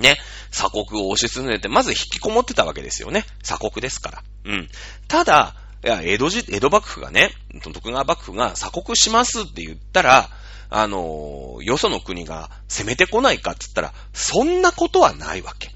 [0.00, 0.16] ね。
[0.50, 3.26] 鎖国を推し進めて、まず引きこもってたわけですよね。
[3.42, 4.22] 鎖国ですから。
[4.46, 4.68] うん。
[5.08, 5.54] ただ、
[5.84, 10.30] いや、江戸時、江戸幕府がね、徳川幕府が鎖国しますって言ったら、
[10.72, 15.70] あのよその国が攻めてこないかって言ったら、そんなことはないわけ。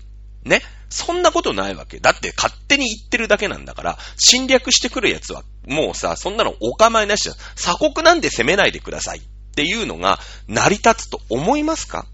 [0.44, 0.62] ね。
[0.90, 1.98] そんなことないわけ。
[1.98, 7.36] だって勝手に言ってるだけなんだから、侵略してくる奴は、もうさ、そんなのお構いなしじゃん。
[7.56, 9.22] 鎖国なんで攻めないでくださいっ
[9.56, 12.06] ていうのが成り立つと思いますか？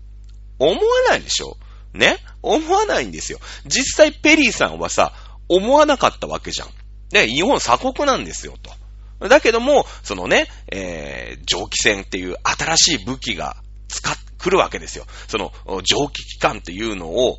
[0.59, 1.57] 思わないでしょ？
[1.93, 2.19] ね？
[2.43, 3.41] 思わないんですよ。
[3.67, 5.13] 実際ペリーさんはさ、
[5.49, 6.69] 思わなかったわけじゃん。
[7.13, 9.29] ね、日本鎖国なんですよ、と。
[9.29, 13.57] だけども、そのね、えー、蒸気船っていう新しい武器が
[13.89, 15.07] 使っ、来るわけですよ。
[15.29, 17.39] その蒸気機関っていうのを、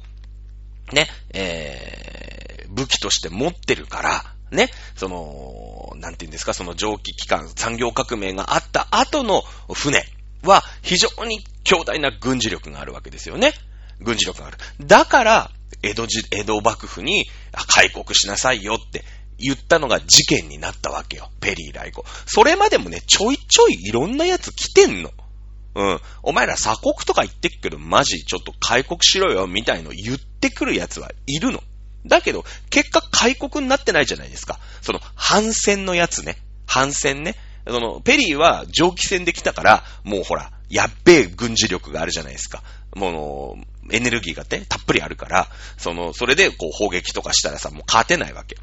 [0.92, 10.04] ね、えー、武器として持ってるから、ね、その、なんて言うんですか、その蒸気機関、産業革命があった後の船
[10.44, 13.54] は非常に強大な軍事力があるわけですよね。
[14.02, 14.58] 軍事力がある。
[14.82, 15.52] だから、
[15.84, 17.26] 江戸時、江戸幕府に
[17.68, 19.04] 開国しなさいよって
[19.38, 21.30] 言ったのが事件になったわけよ。
[21.40, 22.04] ペリー来航。
[22.26, 25.12] それまでもね、ちょいちょいいろんなやつ来てんの。
[25.76, 26.02] うん。
[26.24, 31.64] お前ら鎖国とか言ってくけど、マジちょっと開国しろよ、みたいの言ってくる奴はいるの。
[32.06, 34.60] だけど、結果開国になってないじゃないですか。
[34.82, 36.38] その、反戦のやつね。
[36.66, 37.36] 反戦ね。
[37.68, 42.64] その、ペリーは蒸気船で来たから、もうほら、やっべえ軍事力があるじゃないですか。
[42.96, 48.58] もう、エネルギーがね、たっぷりあるから、その、それでこう砲撃とかしたらさ、もう勝てないわけ。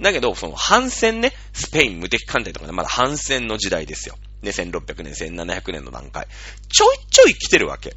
[0.00, 4.16] だけど、その反戦ね、スペイン無敵艦隊とかね、まだ反戦の時代ですよ。
[4.46, 6.26] ね、1600年、1700年の段階。
[6.68, 7.96] ちょいちょい来てるわけ。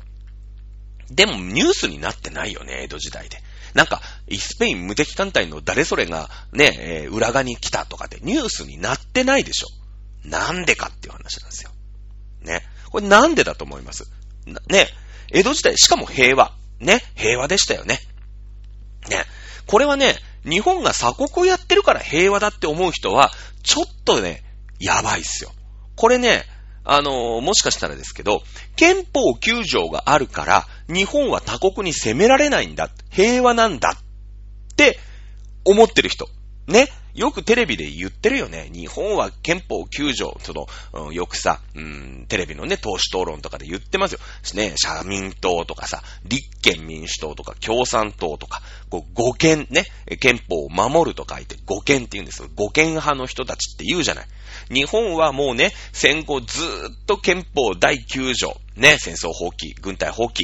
[1.12, 3.41] でもニュースになってないよね、江戸時代で。
[3.73, 9.67] なんか、イスペイン無敵艦隊の誰それがね、えー、裏側に来たとかってニュースになってないでしょ。
[10.27, 11.71] なんでかっていう話なんですよ。
[12.41, 12.63] ね。
[12.91, 14.09] これなんでだと思います？
[14.67, 14.88] ね。
[15.31, 16.53] 江戸時代、しかも平和。
[16.79, 17.03] ね。
[17.15, 17.99] 平和でしたよね。
[19.09, 19.25] ね。
[19.67, 23.31] これはね、日本が鎖国をやってるから平和だって思う人は、
[23.62, 24.43] ちょっとね、
[24.79, 25.53] やばいっすよ。
[25.99, 26.45] これね、
[26.85, 28.41] あの、もしかしたらですけど、
[28.77, 32.89] 憲法9条があるから、日本は他国に攻められないんだ。
[33.12, 33.97] 平和なんだ。
[33.97, 34.97] って
[35.65, 36.29] 思ってる人。
[36.69, 36.88] ね。
[37.15, 38.69] よくテレビで言ってるよね。
[38.71, 44.19] 日本は憲法9条、その、うん、よくさ、うん、テレビのね、党首討論とかで言ってますよ。
[44.53, 49.86] ね、社民党とかさ、立憲民主党とか共産党とか、こう、五権ね、
[50.19, 52.49] 憲法を守ると書いて五権って言うんですよ。
[52.55, 54.25] 五権派の人たちって言うじゃない。
[54.71, 60.43] 日本はもうね、戦後ずーっと憲法第9条、ね、戦争放棄、軍隊放棄、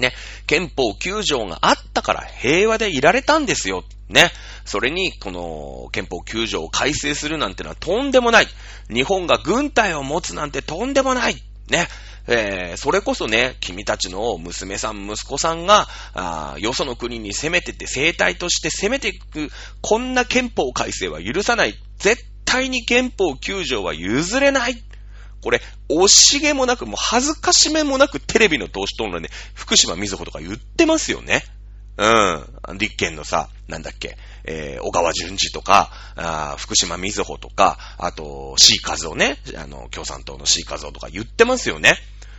[0.00, 0.14] ね、
[0.46, 3.84] 憲法9条があったから平和でいられたんですよ。
[4.10, 4.30] ね。
[4.64, 8.46] それに、この憲法9条を改正するなんてのはとんでもない。
[8.92, 11.36] 日本が軍隊を持つなんてとんでもない。
[11.68, 11.88] ね。
[12.26, 21.74] えー、それこそね、君たちの娘さん、息子さんが、あよその国に攻めてて、生態として攻めていく、こんな憲法改正は許さない。
[21.98, 24.82] 絶対に憲法9条は譲れない。
[25.42, 31.42] これ、惜しげもなく、もう恥ずかしめもなくテレビの投資討論で、福島みずほとか言ってますよね。
[32.00, 32.78] うん。
[32.78, 41.96] 立憲のさ、なんだっけ、えー、小川淳二とか、あ福島みずほとか、あと、C 和夫ね、あの、共産党の C 和夫とか言ってますよね。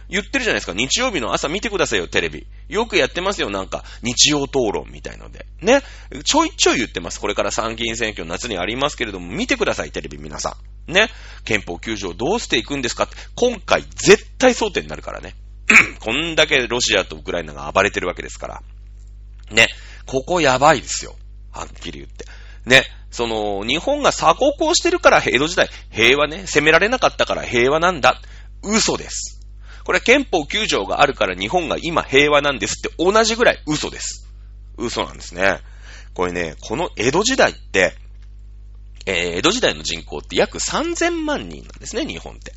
[0.10, 0.74] 言ってるじゃないですか。
[0.74, 2.48] 日曜日の朝見てくださいよ、テレビ。
[2.70, 3.86] よくやってますよ、なんか。
[4.02, 5.46] 日曜討論みたいので。
[5.62, 5.84] ね。
[6.26, 7.22] ちょいちょい言ってます。
[7.22, 10.58] これから参議院選挙夏にありますけれども、見てください、テレビ皆さ
[10.90, 10.92] ん。
[10.92, 11.10] ね。
[11.46, 13.16] 憲法9条どうしていくんですかって。
[13.36, 15.36] 今回絶対争点になるからね。
[16.02, 18.64] こんだけロシアとウクライナが暴れてるわけですから。
[19.52, 19.68] ね。
[20.06, 21.16] ここやばいですよ。
[21.52, 22.26] はっきり言って。
[22.66, 22.84] ね。
[23.12, 28.22] その、日本が鎖国をしてるから江戸時代、平和ね、攻められなかったから平和なんだ。
[28.64, 29.42] 嘘です。
[29.84, 34.28] これ憲法9条があるから日本が今平和なんですって同じぐらい嘘です。
[34.78, 35.60] 嘘なんですね。
[36.14, 37.96] これね、この江戸時代って、
[39.06, 42.54] えー、江戸時代の人口って約3000万人なんですね、日本って。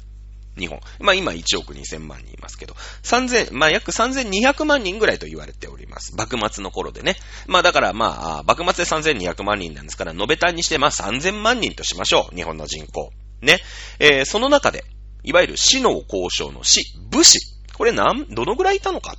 [0.57, 0.81] 日本。
[1.01, 6.15] まあ今1億2000万人いますけど、3000、まあ約3200万人ぐらいと言われております。
[6.17, 7.17] 幕末の頃でね。
[7.47, 12.35] まあだからまあ、幕末で3200万人なんですから、延べ単にしてまあ3000万人としましょう。
[12.35, 13.11] 日本の人口。
[13.43, 13.59] ね。
[13.99, 14.85] えー、その中で、
[15.23, 17.39] いわゆる死の交渉の死、武士。
[17.75, 19.17] これなん、どのぐらいいたのか。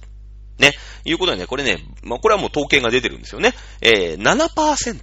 [0.60, 0.74] ね。
[1.04, 3.54] いうことでね、これね、まあ、これはもう統計が出てるんですよね。
[3.82, 5.02] えー、7%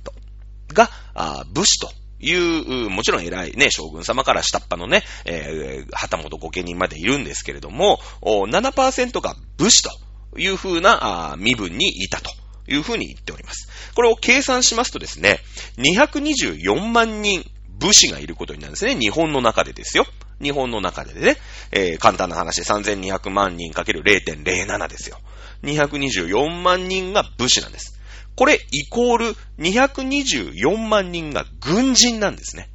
[0.73, 1.93] が、あ武士と
[2.23, 9.91] いう、もちろん偉いね、将軍様から下っ端のね、えー、旗本御家人までいるんですけれども、7%が武士と
[10.39, 12.31] いう風な、身分にいたと
[12.69, 13.69] いう風に言っております。
[13.95, 15.41] これを計算しますとですね、
[15.79, 17.45] 224万人
[17.79, 18.95] 武士がいることになるんですね。
[18.95, 20.07] 日本の中でですよ。
[20.41, 21.37] 日本の中でね、
[21.71, 25.19] えー、簡単な話で3200万人かける0.07ですよ。
[25.63, 28.01] 224万人が武士なんです。
[28.35, 32.69] これイコール224万人が軍人なんですね。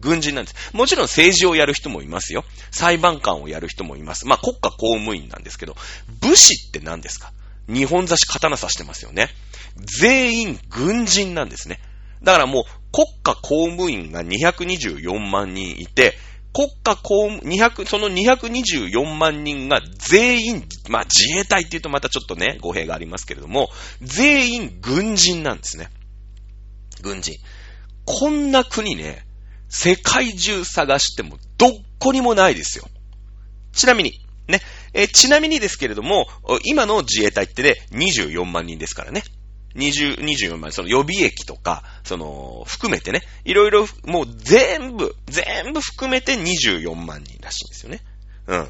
[0.00, 0.76] 軍人なんです。
[0.76, 2.44] もちろん政治をやる人もいますよ。
[2.70, 4.26] 裁判官をやる人もいます。
[4.26, 5.76] まあ、国家公務員なんですけど、
[6.20, 7.32] 武士って何ですか？
[7.68, 9.28] 日本差し刀差してますよね。
[10.00, 11.80] 全員軍人なんですね。
[12.22, 16.14] だからもう国家公務員が224万人いて、
[16.52, 23.68] 国家公務、200、その224万人が全員、まあ自衛隊って言うとまたちょっとね、語弊がありますけれども、
[24.00, 25.90] 全員軍人なんですね。
[27.02, 27.36] 軍人。
[28.04, 29.24] こんな国ね、
[29.68, 32.88] 世界中探してもどっこにもないですよ。
[33.72, 34.12] ちなみに、
[34.48, 34.60] ね、
[34.94, 36.26] えちなみにですけれども、
[36.64, 39.22] 今の自衛隊ってね、24万人ですからね。
[39.74, 48.00] 20、24万、その予備役とか、その、含めてね、いろいろ、もう全部、全部含めて24万人らしいんですよね。
[48.46, 48.68] うん。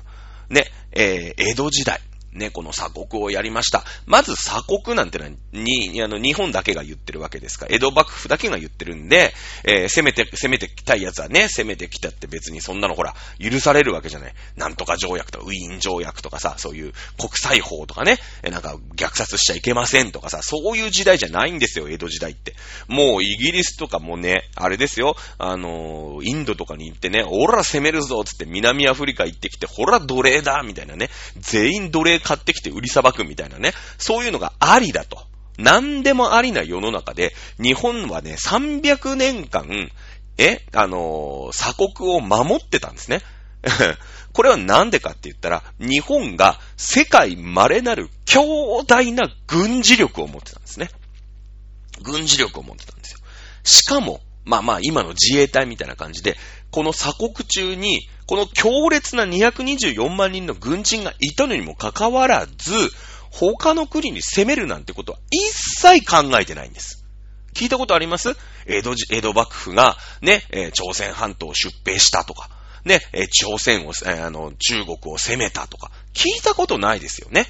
[0.50, 2.00] ね、えー、江戸時代。
[2.38, 3.84] ね、この鎖国をやりました。
[4.06, 14.34] まず鎖国なんてのは、に、あの、日本だけが言ってるわけですから、江戸幕府だけが言ってるんで、えー、攻めて、攻めてきたい奴はね、攻めてきたって別にそんなのほら、許されるわけじゃない。
[14.56, 22.54] なんとか条約とか、ウィーン条約とかさ、そういう国際法とかね、えなんか虐殺しちゃいけませんとかさ、そういう時代じゃないんですよ、江戸時代って。
[22.86, 35.22] もうイギリスとかもね、あれですよ、あの、インドとかに行ってね、オラ攻めるぞつって南アフリカ行ってきて、ほら奴隷だみたいなね、全員奴隷買ってきて売りさばくみたいなね、そういうのがありだと。
[35.56, 39.90] 何でもありな世の中で、日本はね、300年間、
[40.36, 43.22] え、あのー、鎖国を守ってたんですね。
[44.34, 50.90] これはなんでかって言ったら、日本が世界稀なる強大な軍事力を持ってたんですね。
[52.02, 53.18] 軍事力を持ってたんですよ。
[53.64, 56.36] しかも、まあまあ今の自衛隊みたいな感じで、
[56.70, 62.74] この鎖国中に、この強烈な224万人の軍人がいたのにもかかわらず、
[63.30, 67.06] 他の国に攻めるなんてことは一切考えてないんです。
[67.54, 68.36] 聞いたことあります？
[68.66, 70.42] 江戸、江戸幕府がね、
[70.74, 72.50] 朝鮮半島を出兵したとか、
[72.84, 73.00] ね、
[73.32, 77.46] 朝鮮を、あの、中国を攻めたとか、聞いたことないですよね。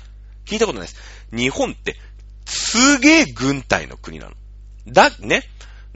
[0.47, 1.01] 聞いたことないです。
[1.35, 1.97] 日本って、
[2.47, 4.35] すげえ軍隊の国なの。
[4.87, 5.43] だ、ね。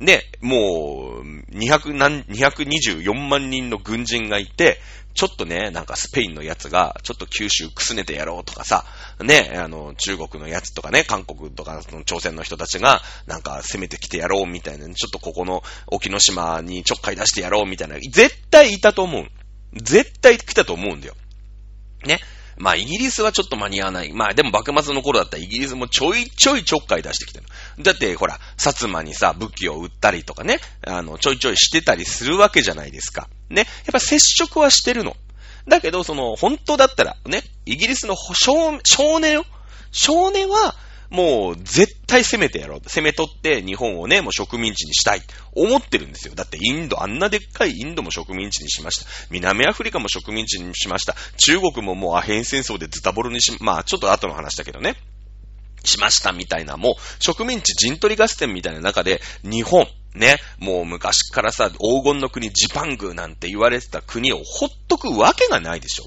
[0.05, 4.81] で、もう、200何、224万人の軍人がいて、
[5.15, 8.85] ちょっとね、なんかスペインのやつが、ちょっと九州くすねてやろうとかさ、
[9.21, 19.27] ね、あの、中国のやつとかね、韓国とか、その朝鮮の人たちが、なんか攻めてきてやろうみたいな、ちょっとここの沖ノ島にちょっかい出してやろうみたいな、絶対いたと思う。
[19.75, 21.15] 絶対来たと思うんだよ。
[22.05, 22.21] ね。
[22.57, 24.12] まあ、イギリスはちょっと間に合わない。
[24.12, 27.47] まあ、でも幕末の頃だったらイギリスもちょいちょいちょっかい出してきてる。
[27.83, 33.29] だって、ほら、薩摩にさ、武器を売ったりとかね、あの、ちょいちょいしてたりするわけじゃないですか。
[33.49, 33.62] ね。
[33.62, 35.17] やっぱ接触はしてるの。
[35.69, 39.47] だけど、その、本当だったら、ね、イギリスの少少年よ。
[39.93, 40.75] 少年は、
[41.12, 42.81] もう絶対攻めてやろう。
[42.81, 45.22] 攻め取って日本をね、もう植民地にしたい。
[45.55, 46.35] 思ってるんですよ。
[46.35, 49.11] だってインド、あんなでっかいインドも植民地にしました。
[49.31, 51.14] 南アフリカも植民地にしました。
[51.37, 54.96] 中国ももうアヘン戦争でズタボロにし、まあちょっと後の話だけどね。
[55.85, 66.05] しましたみたいな、もう植民地陣取り合戦みたいな中で、日本、ね、もう昔からさ、黄金の国ジパングなんて言われてた国をほっとくわけがないでしょ。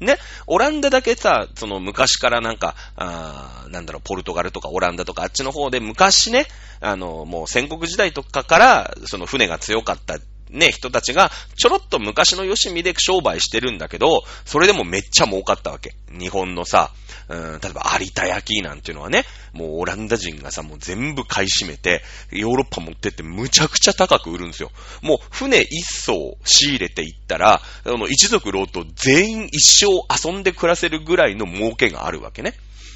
[0.00, 6.46] ね、オランダだけさ、その昔からなんか、あなんだろう、ポルトガルとかオランダとかあっちの方で昔ね、
[6.80, 10.18] あの、もう戦国時代とかから、その船が強かった
[10.50, 15.94] ね、人たちが、ちょろっと昔のよしみで商売してるんだけど、それでもめっちゃ儲かったわけ。
[16.10, 16.92] 日本のさ、
[17.28, 24.70] うん、例えば有田焼なんていうのはね、もうオランダ人がさ、もう全部買い占めて、ヨーロッパ持ってってむちゃくちゃ高く売るんですよ。
[25.02, 29.86] もう船一艘仕入れていったら、あの、一族老と全員一生
[30.28, 32.54] 遊んで暮らせるぐらいの儲けがあるわけね。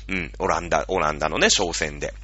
[0.08, 2.14] うん、オランダ、オランダのね、商船で。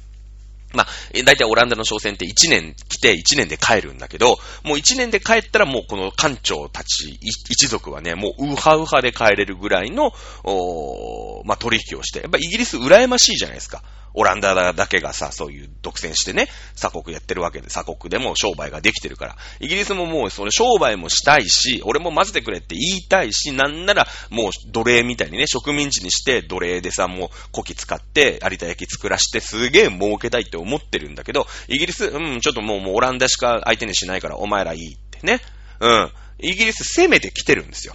[0.73, 0.87] まあ、
[1.25, 10.11] 大体オランダの商船って1年来て1年で帰るんだけど、もう1年で帰ったらもうこの艦長たち一族はね、もうウハウハで帰れるぐらいの、
[10.43, 13.83] おまあ取引をして、やっぱイギリス羨ましいじゃないですか。
[14.19, 19.37] オランダだけがさ、そういう独占してね、鎖国やってるわけで、鎖国でも商売ができてるから。
[19.61, 35.39] イギリスももうそれ商売もしたいし、俺も混ぜてくれって言いたいし、なんならもう奴隷みたいにね、植民地にして奴隷でさ、もう古希使って有田焼き作らしてすげえ儲けたいって思ってるんだけど、イギリス、うん、ちょっともうもうオランダしか相手にしないからお前らいいってね。
[35.79, 36.11] うん。
[36.41, 37.93] イギリス攻めてきてるんですよ。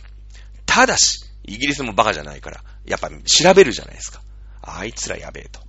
[0.64, 4.22] ただし、イギリスもバカじゃないから、やっぱ調べるじゃないですか。
[4.62, 5.60] あいつらやべえと。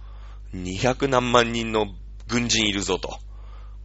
[0.64, 1.88] 200何万人の
[2.28, 3.20] 軍人いるぞと。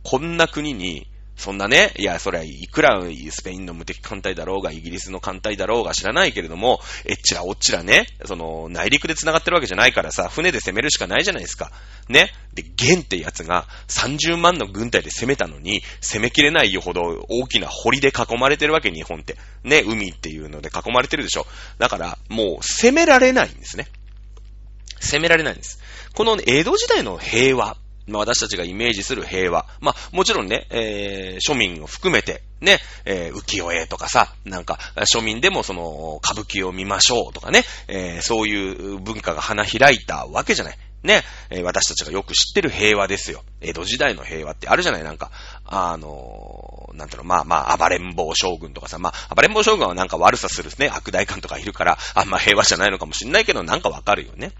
[0.03, 1.07] こんな国に、
[1.37, 11.73] そんなね、いや、それはいくらスペインの無敵艦隊だろうが、イギリスの艦隊だろうが知らないけれども、えっちらおっちらね、その、内陸で繋がってるわけじゃないからさ、船で攻めるしかないじゃないですか。
[12.11, 12.31] ね。
[12.53, 19.39] で、ゲンってやつが30万の軍隊で攻めたのに、攻めきれないよほど大きな堀で囲まれてるわけ、日本って。
[19.65, 21.47] ね、海っていうので囲まれてるでしょ。
[21.79, 23.87] だから、もう攻められないんですね。
[25.01, 25.81] 攻められないんです。
[26.15, 29.67] この、江戸時代の平和、まあ、私たちがイメージする平和。
[29.81, 34.79] まあ、もちろんね、えー、庶民を含めて、ね、えー、浮世絵とかさ、なんか、
[35.15, 40.79] 庶民でもその、歌舞伎を見ましょうとかね、えー、そういう文化が花開いたわけじゃない。
[41.03, 43.43] ね、え、私たちがよく知ってる平和ですよ。
[43.63, 45.31] 江戸時代の平和ってあるじゃないなんか、
[45.65, 54.53] あの、なんていうの、まあまあ、暴れん坊将軍とかさ、まあ、暴れん坊将軍はなんか悪さするね、悪大官とかいるから、あんま平和じゃないのかもしんないけど、なんかわかるよね。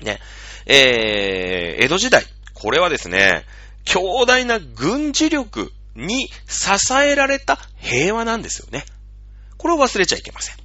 [0.00, 0.20] ね。
[0.66, 2.24] えー、江戸時代。
[2.54, 3.44] これはですね、
[3.84, 8.84] 強大な軍事力に支えられた平和なんですよね。
[9.58, 10.56] これを忘れちゃいけません。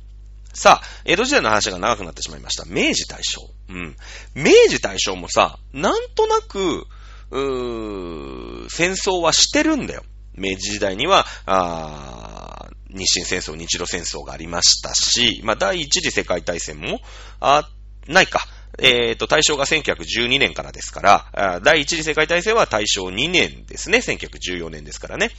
[0.54, 2.66] さあ、江戸時代の話が長くなってしまいました。
[2.66, 3.48] 明治大正。
[3.70, 3.96] うん。
[4.34, 6.88] 明治大正もさ、なんとなく、
[7.30, 10.04] うー、戦争はしてるんだよ。
[10.36, 17.02] 明治時代には、あ日清戦争、日露戦争がありましたし、まあ、第一次世界大戦も、
[17.40, 17.70] あ、
[18.08, 18.40] ないか。
[18.80, 21.02] えっ、ー、と、大正が1912年からですか
[21.34, 24.00] ら、第一次世界大戦は大正2年ですね。
[24.00, 25.32] 1914年ですからね。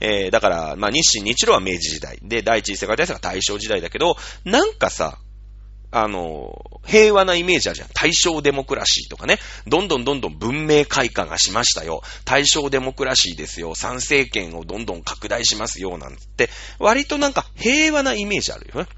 [0.00, 2.18] えー、だから、まあ、日清日露は明治時代。
[2.22, 5.18] で、第一次世界大戦は大正時代だけど、なんかさ、
[5.92, 7.88] あの、平和なイメージあるじゃん。
[7.94, 9.38] 大正デモクラシーとかね。
[9.66, 12.02] どんどんどんどん文明開化がしましたよ。
[12.24, 13.74] 大正デモクラシーですよ。
[13.74, 15.96] 参政権をどんどん拡大しますよ。
[15.96, 18.88] なんて、割となんか平和なイメージあるよね。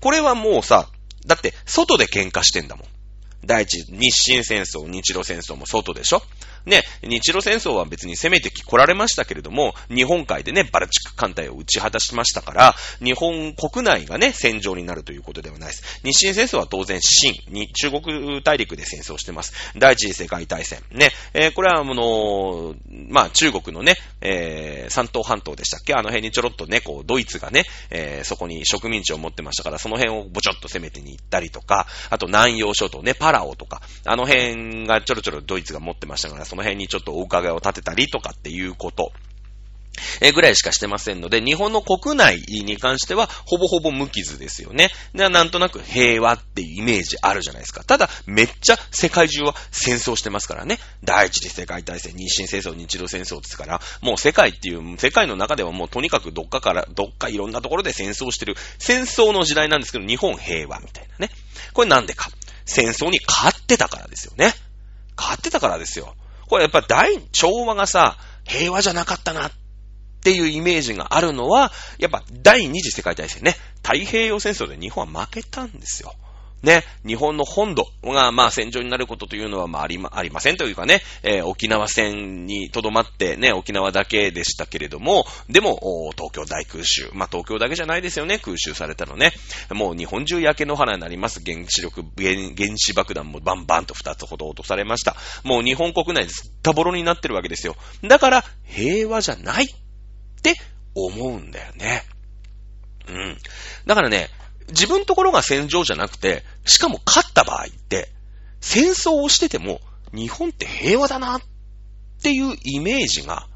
[0.00, 0.88] これはもうさ、
[1.26, 2.95] だって外で喧嘩してんだもん。
[3.44, 6.22] 第一、日清戦争、日露戦争も外でしょ？
[6.66, 16.00] ね、日露戦争は別に攻めて来られましたけれども、日本海でね、バルチック艦隊を打ち果たしましたから、日本国内がね、戦場になるということではないです。
[16.02, 19.52] 日清戦争は当然、清に中国大陸で戦争してます。
[19.76, 20.82] 第一次世界大戦。
[20.90, 22.74] ね、えー、これはあの
[23.08, 25.94] まあ、中国のね、えー、山東半島でしたっけ？
[25.94, 39.12] あの辺にちょろっとね、こう、ドイツがね、えー、そこに植民地を持ってましたから、その辺をぼちょっと攻めてに行ったりとか、あと南洋諸島ね、パラオとか、あの辺がちょろちょろドイツが持ってましたから、その辺にちょっとお伺いを立てたりとかっていうこと。
[40.20, 44.90] えぐらいしかしてませんので、日本の国内に関しては、ほぼほぼ無傷ですよね。
[45.14, 47.84] で、なんとなく平和っていうイメージあるじゃないですか。
[47.84, 50.78] ただ、めっちゃ世界中は戦争してますからね。
[51.04, 61.32] 第一次世界大戦、日清戦争、日露戦争ですから、もう世界っていう、世界の中ではもうとにかくどっかから、どっかいろんなところで戦争してる、戦争の時代なんですけど、日本平和みたいなね。
[61.74, 62.30] これなんでか。
[62.66, 64.52] 戦争に勝ってたからですよね。
[65.16, 66.14] 勝ってたからですよ。
[66.48, 69.52] これやっぱ大、昭和がさ、平和じゃなかったなっ
[70.22, 73.56] ていうイメージがあるのは、やっぱ第二次世界大戦ね。
[73.82, 76.14] 太平洋戦争で日本は負けたんですよ。
[76.66, 87.08] ね、日本の本土が、まあ、戦場になることというのは、まあ、ありま、ありませんというかね、えー、沖縄戦に留まってね、沖縄だけでしたけれども、でも、東京大空襲。
[87.14, 89.30] まあ、東京だけじゃないですよね、空襲されたのね。
[89.70, 91.40] もう日本中焼け野原になります。
[91.40, 95.14] 原子力、原原子爆弾もバンバンと2つほど落とされました。
[95.44, 97.76] もう日本国内ずったぼろになってるわけですよ。
[98.02, 99.68] だから、平和じゃないっ
[100.42, 100.56] て
[100.96, 102.02] 思うんだよね。
[103.08, 103.38] うん。
[103.86, 104.30] だからね、
[104.68, 108.10] 自分ところが戦場じゃなくて、しかも勝った場合って、
[108.60, 109.80] 戦争をしてても、
[110.12, 111.40] 日本って平和だなっ
[112.22, 113.48] ていうイメージが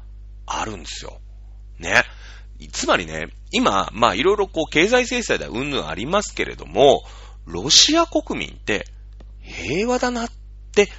[0.45, 1.19] あるんですよ。
[1.79, 2.03] ね。
[2.71, 7.03] つまりね、今、まあいろいろこう経済制裁でうんぬんありますけれども、
[7.45, 8.85] ロシア国民って
[9.41, 10.29] 平和だなっ
[10.73, 10.89] て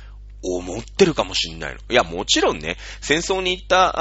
[0.43, 1.81] 思ってるかもしんないの。
[1.89, 3.93] いや、もちろんね、戦争に行った、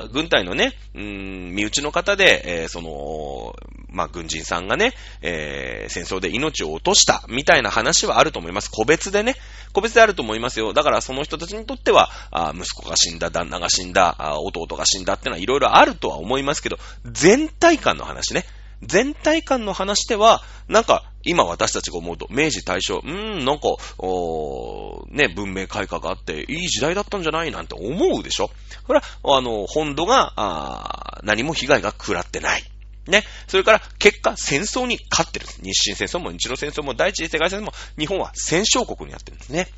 [0.00, 3.54] あ軍隊のね、うん、身内の方で、えー、その、
[3.88, 8.70] まあ、軍人さんがね、えー、戦争で命を落としたみたいな話はあると思います。
[8.70, 9.36] 個別でね、
[9.72, 10.72] 個別であると思いますよ。
[10.72, 18.44] だからその人たちにとっては、あ息子が死んだ、旦那が死んだ、あ弟が死んだってのはいろいろあるとは思いますけど、全体感の話ね。
[18.82, 23.68] 全体感の話では、なんか、今私たちが思うと、明治大正、うーん、なんか、
[23.98, 28.50] おね、文明開化があって、いい時代だったんじゃないなんて思うでしょ？
[28.84, 32.64] ほら、あの、本土が、あ何も被害が食らってない。
[33.06, 33.24] ね。
[33.48, 35.46] それから、結果、戦争に勝ってる。
[35.62, 39.68] 日清戦争も日露戦争も第一次世界戦争も、日本は戦勝国になってるんですね。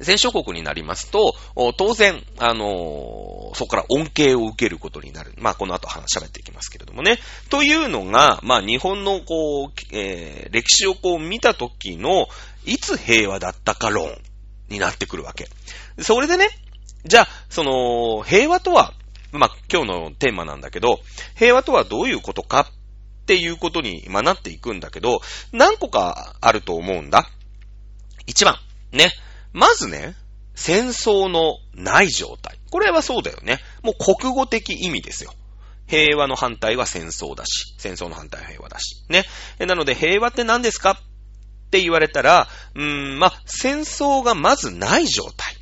[0.00, 1.34] 戦勝国になりますと、
[1.76, 5.34] 当然、あのー、そこから恩恵を受けることになる。
[5.38, 7.18] まあ、この後話喋っていきますけれどもね。
[7.50, 12.28] というのが、まあ、日本の、こう、えー、歴史をこう見たときの、
[12.64, 14.10] いつ平和だったか論
[14.68, 15.48] になってくるわけ。
[16.00, 16.48] それでね、
[17.04, 18.94] じゃあ、その、平和とは
[19.32, 21.00] まあ、今日のテーマなんだけど、
[21.36, 22.60] 平和とはどういうことか？
[22.60, 22.66] っ
[23.26, 25.20] ていうことに、まなっていくんだけど、
[25.52, 27.28] 何個かあると思うんだ。
[28.26, 28.56] 一番、
[28.90, 29.10] ね。
[29.52, 30.14] まずね、
[30.54, 32.58] 戦争のない状態。
[32.70, 33.60] これはそうだよね。
[33.82, 35.32] もう国語的意味ですよ。
[35.86, 39.04] 平和の反対は戦争だし、戦争の反対は平和だし。
[39.08, 39.24] ね。
[39.60, 40.90] なので平和って何ですか？
[40.90, 45.56] って言われたら、うーん、ま、戦争がまずない状態。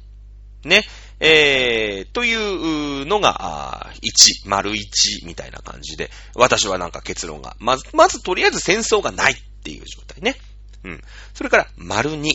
[0.65, 0.85] ね。
[1.19, 10.37] えー、というのが、1、丸1みたいな感じで、私はなんか結論が、まず、まずとりあえず戦争がないっていう状態ね。
[10.85, 11.03] うん。
[11.35, 12.31] それから、丸2。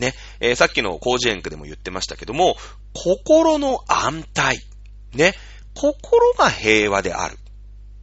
[0.00, 0.14] ね。
[0.40, 2.56] えー、さっきの工事園区でも言ってましたけども、
[2.94, 4.58] 心の安泰。
[5.14, 5.34] ね。
[5.74, 7.38] 心が平和である。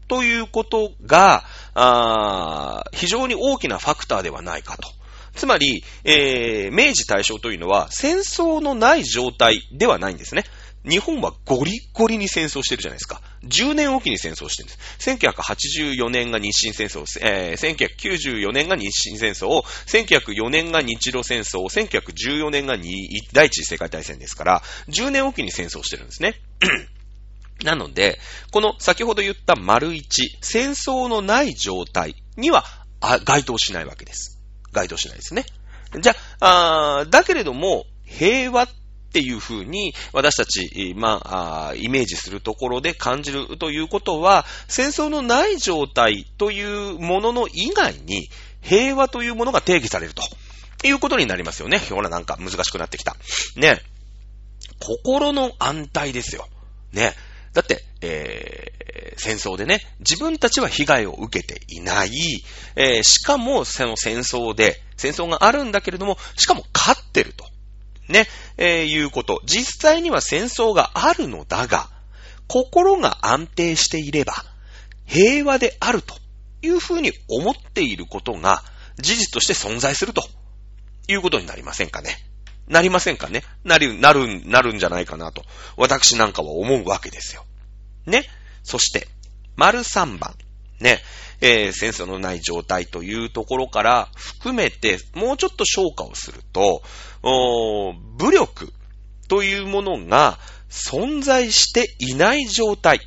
[0.07, 4.89] ということが、あ非常に大きなファクターではないかと。
[5.35, 10.43] つまり、えー、明治大正というのは戦争のない状態ではないんですね。
[10.83, 13.21] 日本はゴリゴリに戦争してるじゃないですか。
[13.43, 15.09] 10年おきに戦争してるんです。
[15.09, 22.75] 1984年が日清戦争、えー、1994年が日清戦争、1904年が日露戦争、1914年が
[23.31, 26.41] 第一次世界大戦ですから、10年おきに戦争してるんですね。
[27.63, 28.19] なので、
[28.51, 32.65] この先ほど言った丸一、戦争のない状態には
[33.23, 34.41] 該当しないわけです。
[34.73, 35.45] 該当しないですね。
[36.01, 38.67] じゃあ、あだけれども、平和っ
[39.13, 48.27] っていうふうに私たち、まあ、イメージするところで感じるということは、戦争のない状態というものの以外に、
[48.61, 50.23] 平和というものが定義されると
[50.87, 51.77] いうことになりますよね。
[51.77, 53.15] ほら、なんか難しくなってきた。
[53.55, 53.83] ね。
[54.79, 56.47] 心の安泰ですよ。
[56.91, 57.13] ね。
[57.53, 62.09] だって、えー、戦争でね、自分たちは被害を受けていない、
[62.75, 67.52] えー、しかもその戦争で、戦争があるんだけれども、しかも勝ってると。
[68.13, 69.41] ね、えー、いうこと。
[69.43, 71.89] 実際には戦争があるのだが、
[72.47, 74.33] 心が安定していれば、
[75.05, 76.15] 平和であると
[76.61, 78.63] いうふうに思っていることが、
[78.97, 80.23] 事実として存在すると
[81.07, 82.11] いうことになりませんかね。
[82.67, 85.43] なりませんかねなる、なる、なるんじゃないかなと、
[85.75, 87.45] 私なんかは思うわけですよ。
[88.05, 88.29] ね。
[88.61, 89.07] そして、
[89.55, 90.35] 丸3番。
[90.79, 91.01] ね。
[91.45, 96.81] えー、戦争のない状態というところから含めて、もうちょっと消化をすると、
[97.21, 98.71] 武力
[99.27, 100.39] というものが
[100.69, 103.01] 存在していない状態。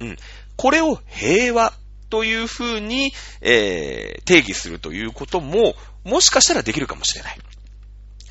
[0.00, 0.16] うん。
[0.56, 1.74] これを平和
[2.08, 5.74] というふうに、えー、定義するということも、
[6.04, 7.38] もしかしたらできるかもしれない。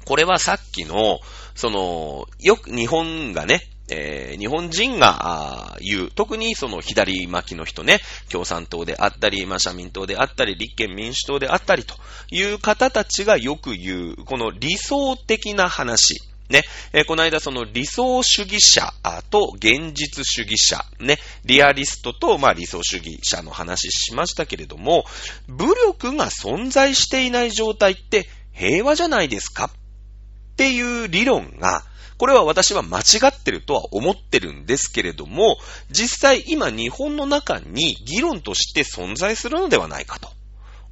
[0.03, 1.19] これはさっきの、
[1.53, 3.61] その、よく日本がね、
[3.91, 11.95] えー、日本人が言う、特にその左巻きの人ね、共産党であったり、まあ、社民党であったり、立憲民主党であったりと
[12.31, 16.21] いう方たちがよく言う、この理想的な話。
[16.49, 18.93] ね、えー、この間その理想主義者
[19.29, 25.05] と現実主義者、ね、リアリストと、まあ、理想主義者の話しましたけれども、
[25.47, 31.85] 武力が存在していない状態って平和じゃないですかっていう理論が、
[32.21, 35.57] これは私は間違ってるとは思ってるんですけれども、
[35.89, 40.29] 実際今日本の中に議論として存在するのではないかと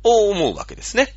[0.01, 1.13] 思うわけですね。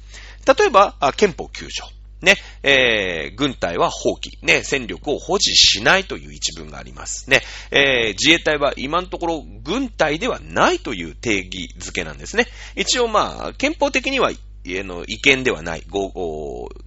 [0.47, 1.87] 例えば、憲法9条。
[2.21, 7.31] ね、えー、軍隊は放棄、ね、戦力を保持しないという一文があります。
[7.31, 7.41] ね、
[7.71, 12.49] えー、自衛隊は今のところ軍隊ではないという定義づけなんですね。
[12.77, 14.31] 一応まあ、憲法的には
[14.65, 15.83] の違憲ではない、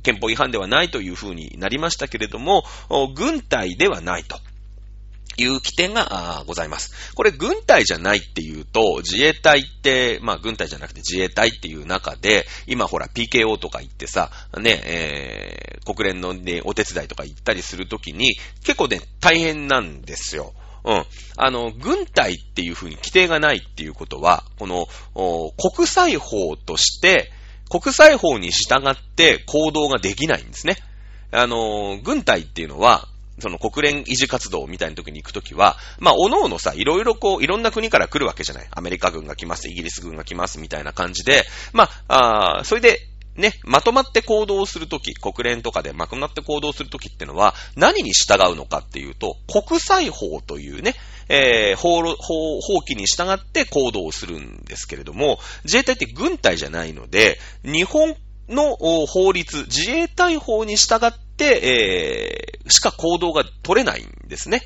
[0.04, 2.64] 憲法違反ではないというふうになりましたけれども、
[3.16, 4.40] 軍隊ではないと。
[5.38, 7.14] いう規定がございます。
[7.14, 20.54] これ軍隊じゃないっていうと、自衛隊って、まあ軍隊じゃなくて自衛隊っていう中で、今ほら PKO とか言ってさ、ね、えー、国連のね、お手伝いとか行ったりするときに、結構ね、大変なんですよ。
[20.86, 21.06] うん。
[21.36, 24.88] あの、軍隊っていうふうに規定がないっていうことは、この、
[25.58, 27.32] 国際法として、
[27.70, 30.78] 国際法に従って行動ができないんですね。
[31.32, 33.08] あの、軍隊っていうのは、
[33.40, 38.68] その国連維持活動みたいな時に行くときは、まあ、おのおのさ、いろいろこう、いろんな国から来るわけじゃない。
[38.72, 41.44] アメリカ軍が来ます、イギリス軍が来ます、みたいな感じで、
[41.74, 43.02] まあ、あそれで、
[43.36, 50.96] ね、まとまって行動するとき、国連とかでまとまって行動するときってのは、何に従うのかっていうと、国際法というね、
[51.28, 58.16] えー、法、法、法規に従って行動するんですけれども、自衛隊って軍隊じゃないので、日本
[58.48, 58.76] の
[59.08, 64.62] 法律、自衛隊法に従って、えー、しか行動が取れないんですね。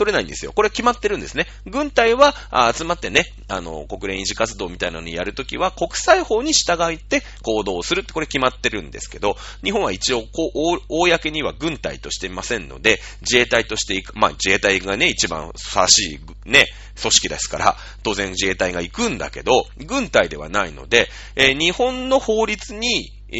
[0.00, 0.52] 取れないんですよ。
[0.54, 1.46] これ決まってるんですね。
[1.66, 2.34] 軍隊は
[2.74, 16.64] 集まってね、あの、国連維持活動みたいなのにやるときは国際法に従って行動するってこれ決まってるんですけど、日本は一応こう、公には軍隊としていませんので、自衛隊としていく、まあ自衛隊がね、一番ふさわしいね、
[16.98, 23.36] 組織ですから、当然自衛隊が行くんだけど、軍隊ではないので、えー、日本の法律に、え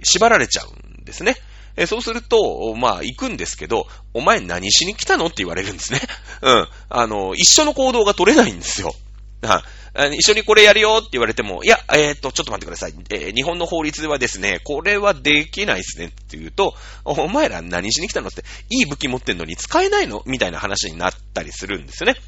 [0.00, 1.36] ー、縛られちゃうんですね。
[1.80, 6.00] えそうすると、まあ、行くんですけど、お前何しに来たのって言われるんですね。
[6.42, 6.68] うん。
[6.90, 8.94] あの、一緒の行動が取れないんですよ。
[9.42, 9.64] は
[10.12, 12.94] 一緒にこれやるよって言われても、いや、えっ、ー、と、ちょっと待ってください。
[13.08, 16.74] えー、日本の法律ではですね、これはできないですねって言うと、
[17.04, 22.20] お前ら何しに来たのって、いい武器持ってんのに使えないのみたいな話になったりするんですよね。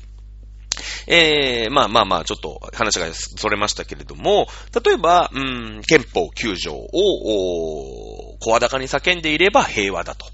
[1.07, 4.47] えー、まあまあまあ、ちょっと話がそれましたけれども、
[4.85, 10.27] 例えば、うん、憲法9条を、声高に叫んでいれば平和だと。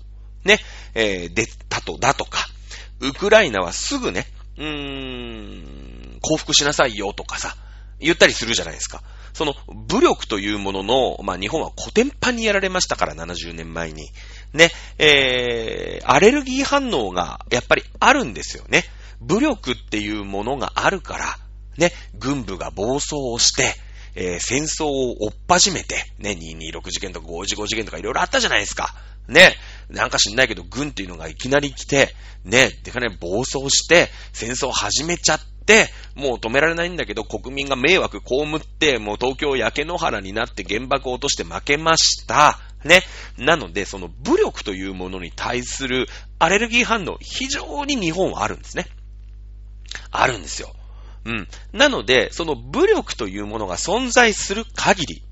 [0.44, 0.58] ね、
[0.94, 2.46] えー、で、たと、だとか、
[3.00, 4.26] ウクライナはすぐね、
[4.56, 7.56] うーん、降伏しなさいよとかさ、
[8.00, 9.02] 言ったりするじゃないですか。
[9.32, 9.54] その
[9.86, 14.08] 武力というものの、まあ日本は古典版にやられましたから、70年前に。
[14.52, 18.84] ね、えー、アレルギー反応がやっぱりあるんですよね。
[19.20, 21.24] 武力っていうものがあるから、
[21.76, 23.74] ね、軍部が暴走をして、
[24.14, 28.94] えー、戦争を追っ始めて、ね、226事件とか515事件とかいろいろあったじゃないですか。
[29.28, 29.54] ね、
[29.90, 32.14] なんか知んないけど、軍っていうのがいきなり来て、
[32.44, 42.58] ね、でかね、暴走して、戦争を始めちゃって、もう止められないんだけど、国民が迷惑被って、もう東京焼け野原になって原爆を落として負けました。
[42.84, 43.02] ね。
[43.36, 46.08] なので、その武力というものに対する
[46.38, 48.86] アレルギー反応、非常に日本はあるんですね。
[50.10, 50.72] あるんですよ。
[51.24, 51.48] うん。
[51.72, 55.22] なので、その武力というものが存在する限り、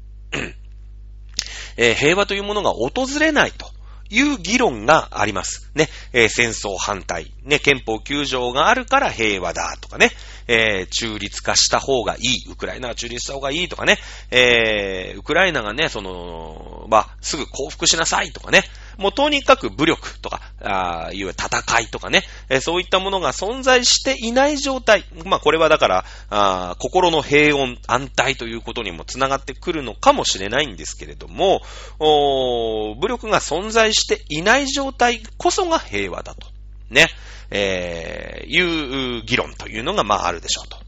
[1.77, 3.77] えー、平和というものが訪れないと。
[4.09, 5.71] いう議論があります。
[5.75, 7.33] ね、えー、戦争反対。
[7.43, 10.11] ね、憲法9条があるから平和だとかね、
[10.47, 12.51] えー、中立化した方がいい。
[12.51, 13.99] ウクライナが中立した方がいいとかね、
[14.31, 18.63] えー、ウクライナがね、その、まあ、すぐ降伏しなさいとかね、
[18.97, 25.05] もうとにかく武力とか、ああいう戦いとかね、えー、そういったものが存在していない状態。
[25.25, 31.61] まあこれはだから、あ心の平穏、安泰ということにもつながってくるのかもしれないんですけれども、
[31.99, 36.49] 武力が存在していない状態こそが平和だと。
[36.91, 37.09] ね。
[37.51, 40.79] えー、いう議論というのがまああるでしょうと。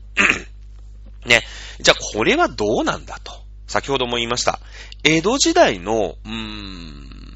[1.28, 1.42] ね。
[1.80, 3.32] じゃあこれはどうなんだと。
[3.66, 4.60] 先ほども言いました。
[5.04, 7.27] 江戸時代の、うーん、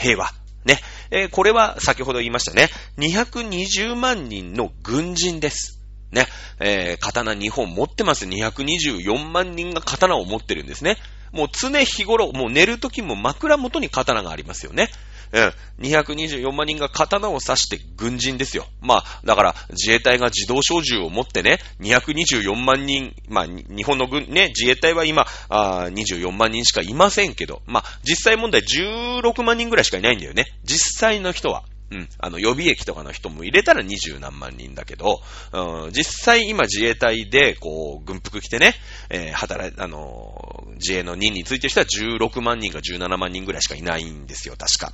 [0.00, 0.30] 平和。
[0.64, 0.78] ね。
[1.10, 2.68] えー、これは先ほど言いましたね。
[2.98, 5.78] 220万人の軍人です。
[6.10, 6.26] ね。
[6.58, 8.24] えー、刀2本持ってます。
[8.26, 10.96] 224万人が刀を持ってるんですね。
[11.32, 14.88] もう常日頃、もう寝る時も枕元に刀がありますよね。
[15.32, 15.52] うん。
[15.86, 18.66] 224万人が刀を刺して軍人ですよ。
[18.80, 30.46] まあ、だから自衛隊が自動小銃を持ってね、224万人、まあ、日本の軍、ね、自衛隊は今、あ24万人しかいませんけど、まあ、実際問題16万人ぐらいしかいないんだよね。
[30.64, 31.64] 実際の人は。
[31.90, 32.08] うん。
[32.18, 35.20] あの、予備役とかの人も入れたら20何万人だけど、
[35.52, 38.74] うん、実際今自衛隊で、こう、軍服着てね、
[39.10, 44.92] えー、働い、あのー、自衛の任についてる人は16万人か17万人ぐらいしかいないんですよ、確か。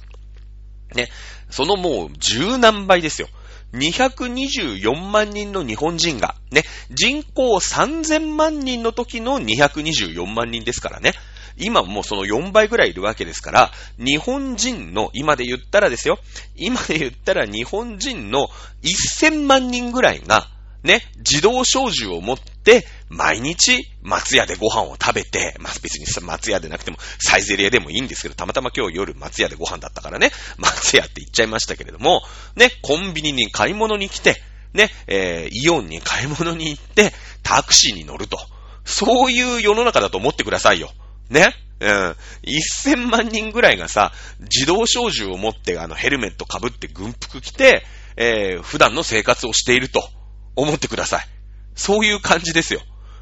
[0.95, 1.09] ね。
[1.51, 3.29] そのもう十何倍ですよ。
[3.75, 11.13] 224万人の日本人が、ね、人口3000万人の時の224万人ですからね。
[11.59, 16.19] 今もうその4倍ぐらいいるわけですから、日本人の、今で言ったらですよ、
[16.55, 18.49] 今で言ったら日本人の
[18.83, 20.49] 1000万人ぐらいが、
[20.83, 32.23] ね、自動小銃を持って、毎日松屋でご飯を食べて、まあ、別に松屋でなくてもサイゼリヤでもいいんですけど、たまたま今日夜松屋でご飯だったからね、松屋って言っちゃいましたけれども、
[32.57, 34.43] ね、コンビニに買い物に来て、
[34.75, 37.13] ね、えー、イオンに買い物に行って、
[37.45, 38.37] タクシーに乗ると。
[38.85, 40.91] そういう世の中だと思ってくださいよ。
[41.31, 41.55] ね。
[41.81, 42.17] うん。
[42.43, 47.85] 1000万人ぐらいがさ、自動小銃を持って、あの、ヘルメット被って軍服着て、
[48.17, 50.09] えー、普段の生活をしていると
[50.57, 51.36] 思ってください。
[51.77, 52.81] そういう感じですよ。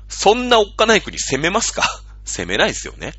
[0.08, 1.82] そんなおっかない国攻めますか？
[2.24, 3.12] 攻めないですよね。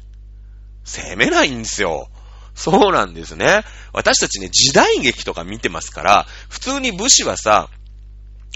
[0.84, 2.10] 攻めないんですよ。
[2.56, 3.64] そうなんですね。
[3.92, 7.70] 私たちね、時代劇とか見てますから、普通に武士はさ、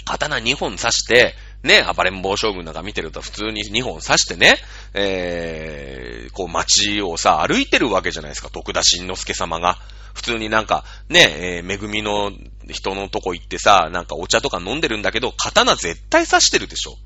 [0.06, 4.56] 刀2本刺して、ね、暴れん坊将軍なんか見てると普通に2本刺してね、
[4.94, 9.78] えー、こう街をさ、歩いてるわけじゃないですか、徳田新之助様が。
[10.14, 12.32] 普通になんか、ね、えー、恵みの
[12.68, 16.96] 人のとこ行ってさ、なんかお茶とか飲んでるんだけど、刀絶対刺してるでしょ。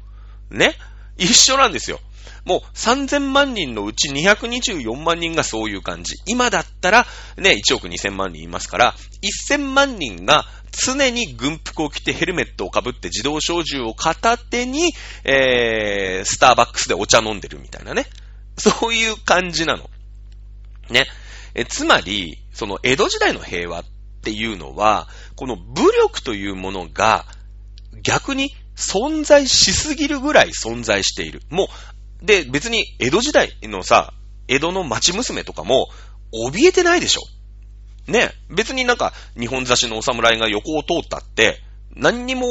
[0.50, 0.74] ね？
[1.16, 2.00] 一緒なんですよ。
[2.44, 6.16] もう3000万人のうち224万人がそういう感じ。
[6.26, 7.06] 今だったら
[7.38, 8.94] ね、1億2000万人いますから、
[9.48, 14.92] 1000万人が常に軍服を着てヘルメットをかぶって自動小銃を片手に、
[15.24, 18.06] えー、スターバックスでお茶飲んでるみたいなね。
[18.58, 19.88] そういう感じなの。
[20.90, 21.06] ね？
[21.54, 23.84] え、つまり、その江戸時代の平和っ
[24.24, 27.26] ていうのは、この武力というものが
[28.02, 31.42] 逆に存在しすぎるぐらい存在している。
[31.50, 31.68] も
[32.22, 34.12] う、で、別に江戸時代のさ、
[34.48, 35.88] 江戸の町娘とかも、
[36.50, 37.20] 怯えてないでしょ。
[38.10, 38.32] ね。
[38.50, 41.60] 別になんか、日本雑誌のお侍が横を通ったって、
[41.96, 42.46] 何にも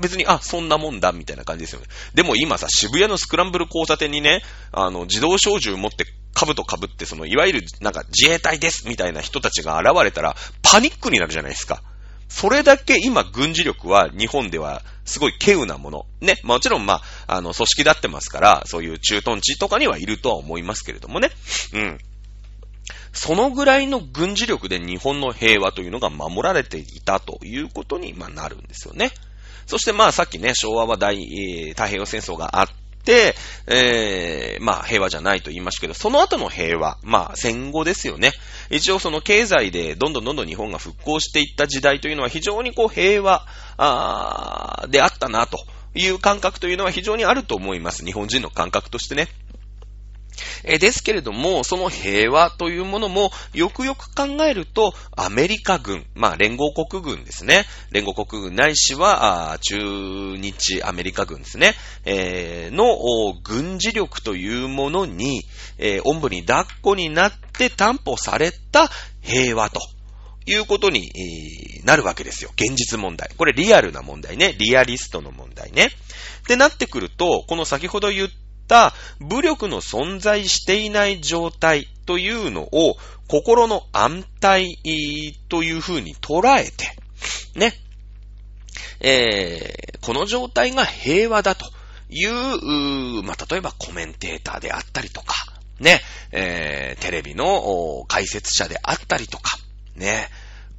[0.00, 1.86] 別に、あ、そんなもんだ、みたいな感じですよね。
[2.14, 4.42] でも今さ、渋谷のスクランブル交差点にね、
[4.72, 11.82] あの、自動小銃持って兜被って、その、いわゆる、なんか、自衛隊です、みたいな人たちが現れたら、パニックになるじゃないですか。
[12.28, 16.06] それだけ今軍事力は日本ではすごい稀有なもの。
[16.20, 16.36] ね。
[16.42, 21.30] もちろんまあ、あの、組織だってますから、そういう駐屯地とかにはいるとは思いますけれどもね。
[21.72, 21.98] うん。
[23.12, 29.10] そのぐらいの軍事力で日本の平和というのが守られていたということに、ま、なるんですよね。
[29.66, 32.68] そしてまあさっきね、昭和は大、え、太平洋戦争があっ
[33.04, 33.34] て、
[33.66, 38.32] えー、まあ平和じゃないと言いましたけど、その後の平和、まあ戦後ですよね。
[38.70, 45.58] 一応その経済でどんどんどんどん日本が復興していった時代というのは非常にこう平和、あであったなと
[45.94, 48.04] いう感覚というのは非常にあると思います。
[48.04, 49.28] 日本人の感覚としてね。
[50.64, 57.64] えですけれども、その平和というものも、よくよく考えると、アメリカ軍、まあ、連合国軍ですね。
[57.90, 61.74] 連合国軍ないしは、あ中日アメリカ軍ですね。
[62.04, 62.96] えー、の、
[63.42, 65.44] 軍事力というものに、
[65.78, 68.90] えー、おんぶに抱っこになって担保された
[69.22, 69.80] 平和と。
[70.48, 71.10] いうことに、
[71.84, 72.50] なるわけですよ。
[72.54, 73.30] 現実問題。
[73.36, 74.54] これリアルな問題ね。
[74.58, 75.86] リアリストの問題ね。
[75.86, 78.28] ってなってくると、この先ほど言っ
[78.66, 82.96] った武力の存在していない状態というのを
[83.28, 84.76] 心の安泰
[85.48, 86.96] というふうに捉えて、
[87.54, 87.72] ね、
[89.00, 91.66] えー、この状態が平和だと
[92.08, 95.34] いう、まあ、例えばコメンテーターであったりとか、
[95.80, 96.00] ね、
[96.32, 99.58] えー、テレビの解説者であったりとか、
[99.96, 100.28] ね、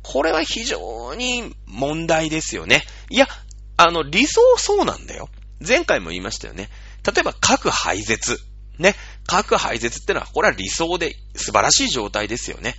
[0.04, 2.84] これは非常に問題ですよね。
[3.10, 3.28] いや、
[3.76, 5.30] あの、理想そうなんだよ。
[5.66, 6.70] 前回も言いましたよね。
[7.08, 8.39] 例えば核廃絶。
[8.78, 8.95] ね。
[9.26, 12.76] 核廃絶ってのは、これは理想で素晴らしい状態ですよね。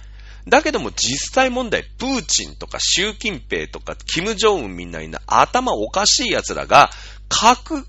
[0.47, 6.91] だけども実際問題、プーチンとか習近平とかキム・ジョンウンみんなに頭おかしい奴らが、
[7.29, 7.87] 核、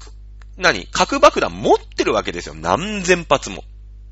[0.57, 0.87] 何？
[0.91, 2.55] 核爆弾持ってるわけですよ。
[2.55, 3.63] 何千発も。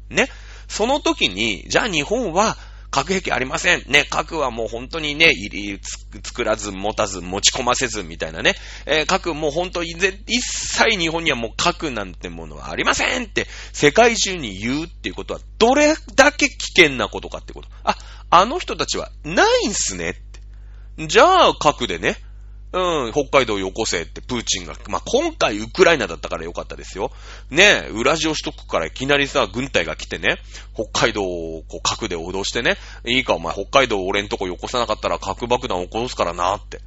[0.09, 0.29] ね。
[0.67, 2.57] その時に、じゃあ日本は
[2.97, 3.83] 核兵器ありません。
[3.87, 5.31] ね、核はもう本当にね、
[6.23, 8.55] 作らず、持たず、持ち込ませず、みたいなね。
[8.87, 17.67] えー、核もう本当に一切日本にはもう核なんてものはありませんって世界中に言うっていうことはどれだけ危険なことかってこと。
[17.83, 17.95] あ、
[18.31, 20.13] あの人たちはないんすねっ
[20.97, 21.05] て。
[21.05, 22.17] じゃあ核でね、
[22.73, 27.11] うん、北海道よこせってプーチンが、まあ、今回ウクライナだったからよかったですよ。
[27.49, 30.37] ねえ、ウラジオトクからいきなりさ、軍隊が来てね、
[30.73, 36.81] 北海道をこう核で脅してね、いいかお前北海道俺んとこよこさなかったら核爆弾を起こすからなって。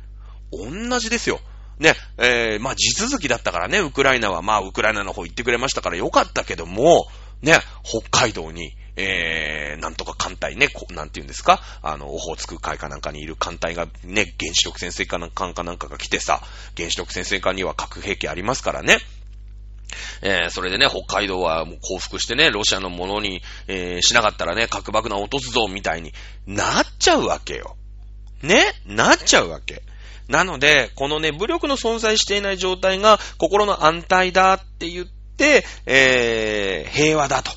[0.53, 1.41] 同じですよ。
[1.79, 7.07] ね、えー、まあ、地続きだったからね、ウクライナは、まあ、ウクライナの方行ってくれましたからよかったけども、
[7.41, 11.61] ね、北海道に、えー、なんとか艦隊ね、こなんて言うんですか？
[11.83, 16.43] あの、オホーツク海かなんかにいる艦隊がね、原子力潜水艦かなんかが来てさ、
[16.77, 18.99] 原子力潜水艦には核兵器ありますからね。
[20.23, 26.13] えー、それでね、北海道はもう降伏してね、ロシアのものに、えー、しなかったらね、核爆弾落とすぞ、みたいに
[26.47, 27.77] なっちゃうわけよ。
[28.43, 28.73] ね？
[28.87, 29.83] なっちゃうわけ。
[30.29, 37.51] なので、このね、武力の存在していない状態が心の安泰だって言って、えー、平和だと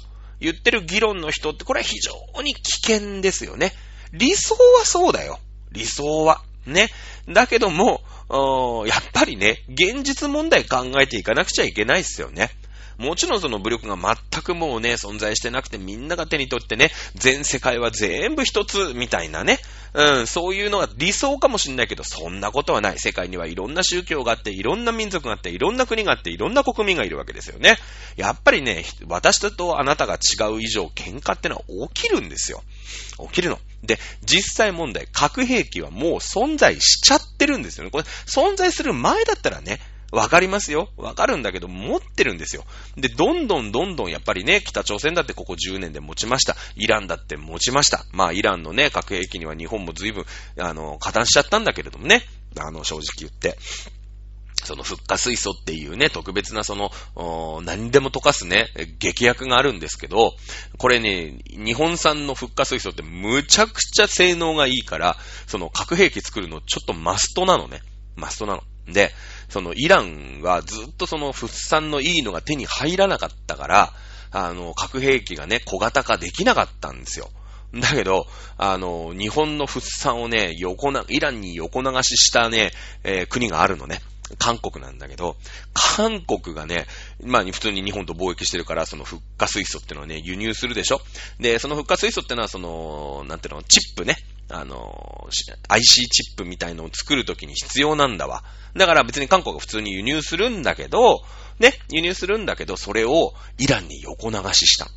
[0.44, 3.74] 言ってる議論の人って、これは非常に危険ですよね。
[4.12, 5.40] 理想はそうだよ。
[5.72, 6.42] 理想は。
[6.66, 6.90] ね。
[7.28, 8.02] だけども、
[8.86, 12.52] やっぱりね、現実問題考えていかなくちゃいけないっすよね。
[12.98, 19.60] もちろんその武力が全くもうね、存在してなくてみんなが手に取ってね、全世界は全部一つみたいなね、
[19.94, 23.00] うん、そういうのが理想かもしんないけど、そんなことはない。
[23.00, 27.78] 世界にはいろんな宗教があって、いろんな民族があって、いろんな国があって、いろんな国民がいるわけですよね。
[28.16, 31.62] やっぱりね、私とあなたが違う以上、喧嘩ってのは
[31.94, 32.64] 起きるんですよ。
[33.28, 33.60] 起きるの。
[33.84, 37.92] で、実際問題、核兵器はもう存在しちゃってるんですよね。
[37.92, 39.80] これ、存在する前だったらね、
[40.14, 40.90] わかりますよ。
[40.96, 42.66] わかるんだけど、持ってるんですよ。
[42.96, 46.56] で、どんどんどんどんやっぱりね、北朝鮮だってここ10年で持ちました。
[46.76, 48.06] イランだって持ちました。
[48.12, 50.26] まあ、イランのね、核兵器には日本も随分、
[50.60, 52.22] あの、加担しちゃったんだけれどもね。
[52.60, 53.58] あの、正直言って。
[54.64, 58.68] その、復化水素っていうね、特別なその、何でも溶かすね、
[59.00, 60.36] 劇薬があるんですけど、
[60.78, 67.82] これね、日本産の復化水素ってむちゃくちゃ性能がいいから、その核兵器作るのちょっとマストなのね。
[68.16, 68.64] マストなの。
[68.88, 69.12] で、
[69.50, 73.94] そのイランはずっとその物産のいいのが手に入らなかったから、
[74.32, 77.30] あの、核兵器がね、小型化できなかったんですよ。
[77.74, 78.28] だけど、
[78.58, 82.72] あの、日本の物産をね、横な、イランに横流ししたね、
[83.04, 84.02] えー、国があるのね。
[84.38, 85.38] 韓国なんだけど、
[85.74, 86.88] 韓国がね、
[87.24, 91.02] まあ普通に日本と貿易してるから、その復化水素ってのはね、輸入するでしょ？
[91.40, 94.18] で、その復化水素ってのは、その、なんていうの、チップね、
[94.50, 95.28] あの、
[95.70, 98.44] IC チップみたいのを作るときに必要なんだわ。
[98.76, 101.24] だから別に韓国が普通に輸入するんだけど、
[101.60, 104.88] ね、輸入するんだけど、それをイランに横流しした。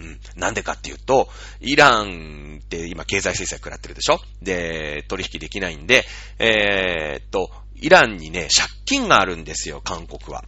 [0.00, 0.18] うん。
[0.34, 1.28] なんでかっていうと、
[1.60, 4.18] イランって今経済制裁食らってるでしょ？
[4.42, 6.04] で、取引できないんで、
[6.38, 7.50] えー、っと、
[7.80, 10.44] イランにね、借金があるんですよ、韓国は。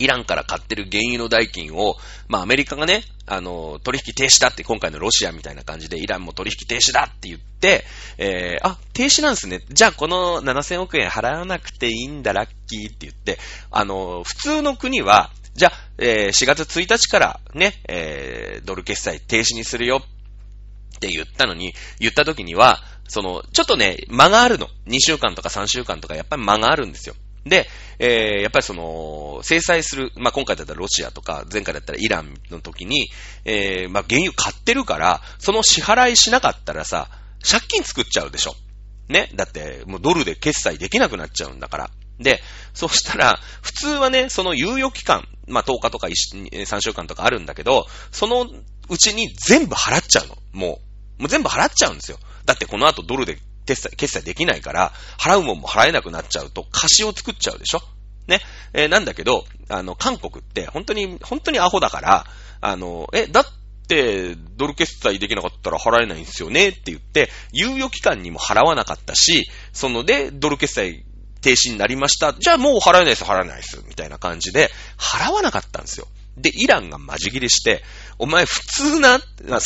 [0.00, 7.84] イランから買ってる原油の代金を、まあアメリカがね、あの、取引停止だって今回のロシアみたいな感じでイランも取引停止だって言って、
[8.16, 9.60] えー、あ、停止なんですね。
[9.68, 13.38] じゃあこの7000億円払わなくていいんだ、ラッキーって言って、
[13.70, 24.68] あの、普通の国は、じゃあ、えー、4月1日からね、えー、ドル決済停止にするよって言ったのに、言った時には、その、ちょっとね、間があるの。
[24.86, 27.14] 2週間とか3週間とか、やっぱり間があるんですよ。
[27.44, 33.10] で、えー、やっぱりその、制裁する、まあ、今回だったらロシアとか、前回だったらイランの時に、
[33.44, 37.08] えー、まあ、原油買ってるから、その支払いしなかったらさ、
[37.42, 38.54] 借金作っちゃうでしょ。
[39.08, 39.30] ね。
[39.34, 41.90] だって、もうドルで決済できなくなっちゃうんだから。
[42.20, 42.40] で、
[42.74, 48.46] そしたら、普通はね、その猶予期間、まあ、10日とか3週間とかあるんだけど、その
[48.88, 50.36] うちに全部払っちゃうの。
[50.52, 50.89] もう。
[51.20, 52.18] もう全部払っちゃうんですよ。
[52.44, 57.82] だってこの後ドルで決済、決済できないから、払うもんも払えなくなっちゃうと、貸しを作っちゃうでしょ？
[58.26, 58.40] ね。
[58.72, 62.26] えー、なんだけど、あの、韓国って本当に、本当にアホだから、
[62.60, 63.44] あの、え、だっ
[63.86, 66.68] て、ドル決済できなかったら払えないんですよね？
[66.68, 71.04] って言って、猶予期間にも払わなかったし、そので、ドル決済
[71.40, 72.32] 停止になりました。
[72.34, 73.82] じゃあもう払えないです、払えないです。
[73.86, 76.06] みたいな感じで、払わなかったんですよ。
[76.40, 77.82] で、イランがマジ切れして、
[78.18, 79.20] お前普通な、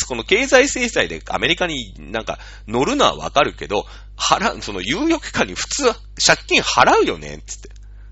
[0.07, 3.85] この経済制裁でアメリカになんか乗るのはわかるけど、
[4.17, 5.83] 払う、その有力化に普通
[6.25, 7.69] 借金払うよね、つって。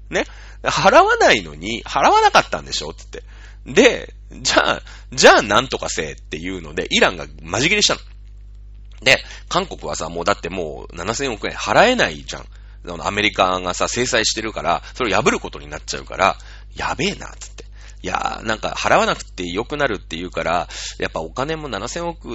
[0.10, 0.26] ね。
[0.64, 3.24] 払わないのに、払わなかったんでしょつって。
[3.66, 8.02] で、じゃあ、じゃあなんとかせえっていうので、イランがマジ切れしたの。
[9.02, 12.46] で、韓国はさ、もうだってもう7000億円払えないじゃん。
[13.02, 16.38] アメリカがさ、制裁してるから、それを破ることになっちゃうから、
[16.76, 17.63] やべえな、つって。
[18.04, 20.68] いやー、なんか払わなくて良くなるって言うから、
[21.00, 22.30] やっぱお金も7000億、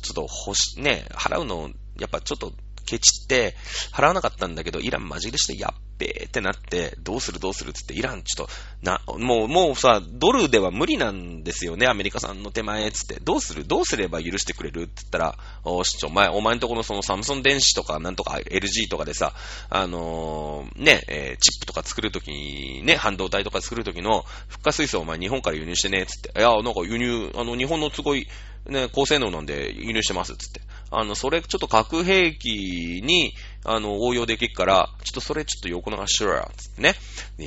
[0.00, 2.52] ちょっと欲し、ね、払うの、やっぱちょっと
[2.86, 3.54] ケチって、
[3.92, 13.18] 払わなかったんだけど、イランマジでして、やっべーってなって、どうするどうするってって、イランちょっと、な、もう、もうさ、ドルでは無理なんですよね、アメリカさんの手前、つって。
[13.22, 13.64] どうする？
[13.66, 19.32] どうすれば許してくれるって言ったら、おし、お前、お前んとこのそのサムソン電子とか、なんとか LG とかでさ、
[19.70, 26.38] あのー、ね、えー、チップとか作るときに、ね、半導体とか作るときの、フッ化水素お前日本から輸入してね、つって。
[26.38, 28.26] いや、なんか輸入、あの、日本のすごい、
[28.68, 30.60] ね、高性能なんで輸入してます、つって。
[30.90, 36.94] あの、それちょっと核兵器に、あの、応用できるから、ちょっとそれちょっと横流ししろよ、つってね。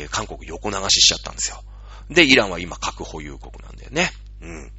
[0.09, 1.63] 韓国横流ししちゃったんですよ。
[2.09, 4.11] で、イランは今核保有国なんだよね。
[4.41, 4.71] うん。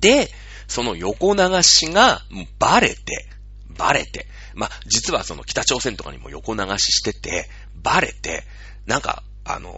[0.00, 0.30] で、
[0.66, 3.26] その横流しが、もうバレて、
[3.70, 8.44] バレて、まあ、実はその北朝鮮とかにも横流ししてて、バレて、
[8.86, 9.70] なんか、あの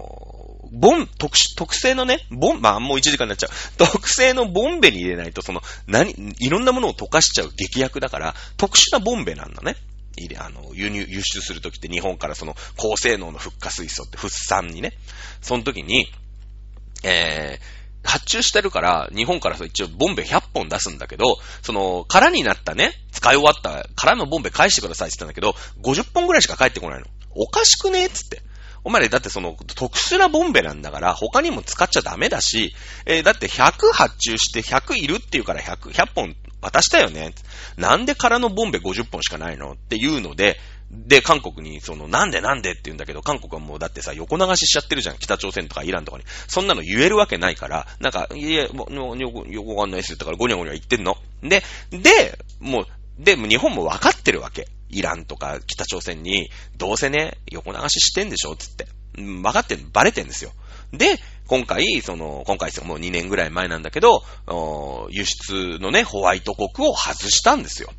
[0.70, 3.50] ボン、特殊、特製のね、ボン、まあもう1時間になっちゃう。
[3.78, 9.76] 特製のボンベに入れないと、その、何、いろんなものを溶かしちゃう劇薬だから、特殊なボンベなんだね。
[10.16, 14.92] 入れ、あの、輸入、輸出するときって日本からその高性能のフッ化水素って、フッ酸にね。
[15.40, 16.12] その時に、
[17.02, 27.06] えー、発注してるから、日本から一応ボンベ100本出すんだけど、その、空になったね、使い終わった空のボンベ返してくださいって言ったんだけど、50本ぐらいしか返ってこないの。
[27.34, 28.42] おかしくねっつって。
[28.84, 32.74] お前らだってその特殊なボンベなんだから他にも使っちゃダメだし、
[33.06, 37.34] えー、だって100発注して100いるっていうから100、100本渡したよね。
[37.76, 39.72] なんで空のボンベ50本しかないの？
[39.72, 40.58] っていうので、
[40.90, 45.18] で、韓国に、その、なんでなんでって言うんだけど、韓国はもうだってさ、横流ししちゃってるじゃん。
[45.18, 46.24] 北朝鮮とかイランとかに。
[46.48, 51.16] そんなの言えるわけないから、なんか、いや、もう、よく、よくわかんないですってからゴニャゴニャ言ってんの。
[51.42, 52.86] で、で、もう、
[53.20, 54.66] で、日本も分かってるわけ。
[54.90, 58.86] イランとか北朝鮮に、どうせね、横流ししてんでしょつって。
[59.18, 60.52] うん分かってん、バレてんですよ。
[60.92, 64.24] で、今回、その、今回もう2年ぐらい前なんだけど、
[65.10, 67.92] 輸出のね、ホワイト国を外したんですよ。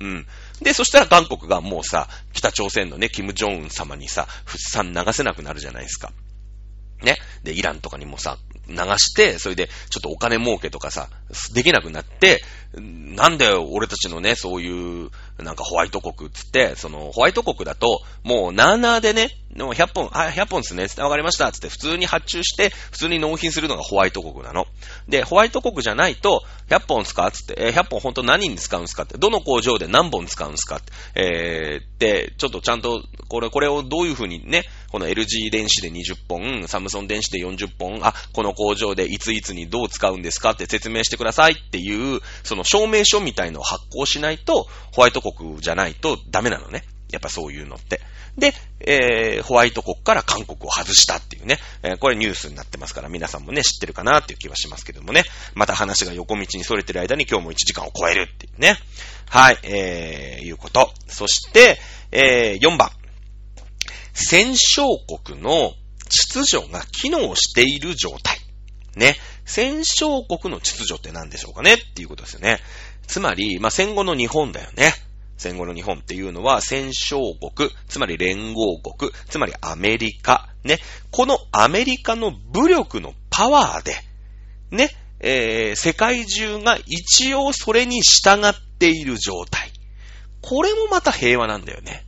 [0.00, 0.26] うん。
[0.62, 6.12] で、そしたら韓国がもうさ、北朝鮮のね、キム・ジョンウン様にさ、不産流せなくなるじゃないですか。
[7.02, 7.16] ね。
[7.42, 8.38] で、イランとかにもさ、
[8.68, 11.08] 流して、それで、ちょっとお金儲けとかさ、
[11.52, 12.42] できなくなって、
[12.74, 24.66] なんで俺たちのね、そういう、なんかホワイト国っつって、その、ホワイト国だと、もう、なーなーでね、でも100本、あ、100本ですね、つってわかりました、つって普通に発注して、普通に納品するのがホワイト国なの。
[25.08, 46.84] で、ホワイト国じゃないと、100本使うつって、えー、100本本当何に使うんですかって、どの工場で何本使うんですかって、えー、で、ちょっとちゃんと、これ、これをどういうふうにね、この LG 電子で20本、サムソン電子で40本、あ、この工場でいついつにどう使うんですかって説明してくださいっていう、その証明書みたいのを発行しないと、ホワイト国じゃないとダメなのね。
[47.10, 48.00] やっぱそういうのって。
[48.38, 55.24] で、えー、ホワイト国から韓国を外したっていうね、えー、これニュースになってますから皆さんもね、知ってるかなっていう気はしますけどもね。
[55.54, 58.76] また話が横道に逸れてる間に今日も1時間を超えるっていうね。
[59.28, 60.92] はい、えー、いうこと。
[61.08, 61.78] そして、
[62.12, 62.90] えー、4番。
[64.12, 64.86] 戦勝
[65.24, 65.74] 国の
[66.08, 68.38] 秩序が機能している状態。
[68.96, 69.16] ね。
[69.44, 72.60] 戦勝国の秩序って何でしょうかねっていうことですよね。
[73.06, 74.92] つまり、まあ、戦後の日本だよね。
[75.40, 77.18] 戦後の日本っていうのは戦勝
[77.54, 80.78] 国、つまり連合国、つまりアメリカ、ね。
[81.10, 83.94] このアメリカの武力のパワーで、
[84.70, 89.72] ね、えー、世界中が一応それに従っている状態。
[90.42, 92.04] これもまた平和なんだよね。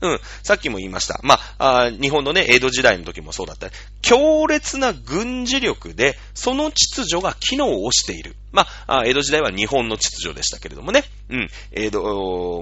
[0.00, 0.20] うん。
[0.42, 1.20] さっきも言いました。
[1.22, 3.68] まあ、あ日本のね、江戸時代の時もそうだった。
[4.00, 8.36] 強烈な軍事力で、その秩序が機能をしている。
[8.52, 11.04] まあ、江戸時代は日本の秩序でしたけれどもね。
[11.30, 11.50] うん。
[11.72, 12.00] 江戸、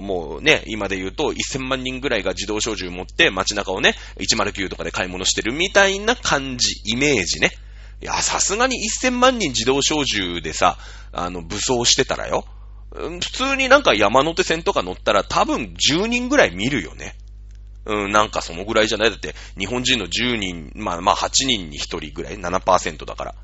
[0.01, 7.51] もうね、今で言うと1000万人ぐらいが自動小銃持って街中をね、109とかで買い物してるみたいな感じ、イメージね。
[8.01, 10.77] いや、さすがに1000万人自動小銃でさ、
[11.11, 12.45] あの、武装してたらよ。
[12.91, 17.15] 普通になんか山手線とか乗ったら多分10人ぐらい見るよね。
[17.87, 23.35] うん、なんかそのぐらいじゃないだって、日本人の10人、まあまあ8人に1人ぐらい、7%だから。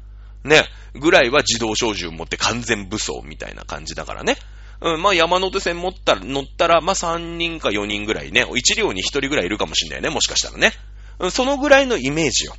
[0.43, 4.37] ね、ぐらいは自動小銃持って完全武装みたいな感じだからね。
[4.81, 10.73] うん、まあ山手線持ったら、乗ったら、まあ3人か4人ぐらいね、1両に1人ぐらいいるかもしんないね、もしかしたらね。
[11.19, 12.55] うん、そのぐらいのイメージよ。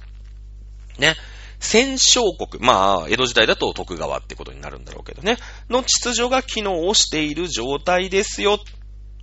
[0.99, 1.17] ね。
[1.61, 5.39] 戦勝国、まあ、江戸時代だと徳川ってことになるんだろうけどね、
[5.71, 8.59] の秩序が機能をしている状態ですよ。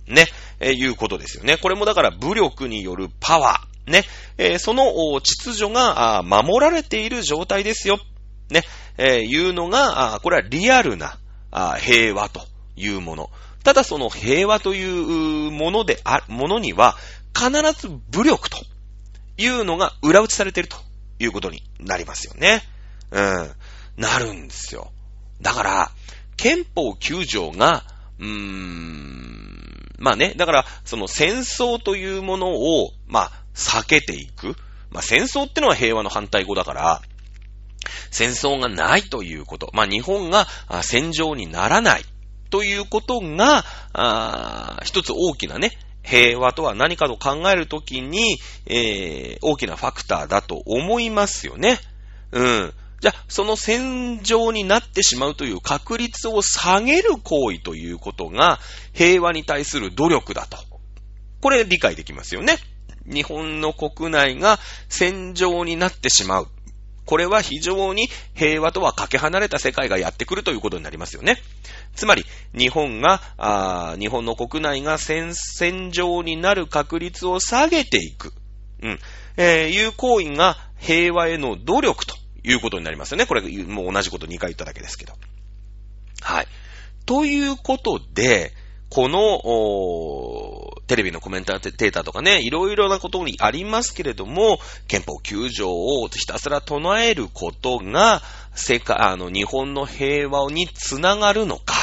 [0.06, 0.26] ね、
[0.60, 1.56] え、いうことですよね。
[1.56, 4.04] これもだから武力によるパワー、ね、
[4.38, 7.98] え、その秩序が守られている状態ですよ。
[8.50, 8.62] ね、
[8.98, 11.18] え、いうのが、これはリアルな
[11.78, 12.46] 平和と
[12.76, 13.30] いうもの。
[13.64, 16.96] ただその平和というものであ、ものには
[17.32, 17.50] 必
[17.80, 18.58] ず武力と
[19.36, 20.76] いうのが裏打ちされていると
[21.18, 22.62] いうことになりますよね。
[23.10, 23.50] うん。
[23.96, 24.90] なるんですよ。
[25.40, 25.90] だから、
[26.36, 27.84] 憲法9条が、
[28.18, 29.51] うーん、
[30.02, 34.56] まあね、だから、その戦争というものを、まあ、避けていく。
[34.90, 37.02] まあ、戦争ってのは平和の反対語だから、
[38.10, 39.70] 戦争がないということ。
[39.72, 40.48] まあ、日本が
[40.82, 42.04] 戦場にならない
[42.50, 45.70] ということが、あ一つ大きなね、
[46.02, 51.78] 平和とは何かと考えるときに、えー、大きなファクターだと思いますよね。
[52.32, 52.74] うん。
[53.02, 58.60] じゃあ、その戦場になってしまうという確率を下げる行為ということが
[58.92, 60.56] 平和に対する努力だと。
[61.40, 62.58] これ理解できますよね。
[63.04, 66.48] 日本の国内が戦場になってしまう。
[67.04, 71.38] これは非常に平和とはかけ離れた世界がやってくるということになりますよね。
[71.96, 72.24] つまり、
[72.56, 78.32] 日本が、日本の国内が戦戦場になる確率を下げていく。
[78.80, 79.00] うん。
[79.36, 83.26] えー、いう行為が平和への努力ということになりますよね。
[83.26, 85.14] これ、もう同じこと2回言っただけですけど。
[86.22, 86.46] はい。
[87.06, 88.52] ということで、
[88.88, 98.20] この、テレビのコメンターターとかね、いろいろなことにありますけれども、憲法9条をひたすら唱えることが、
[98.54, 101.74] 世界、あの、日本の平和につながるのか。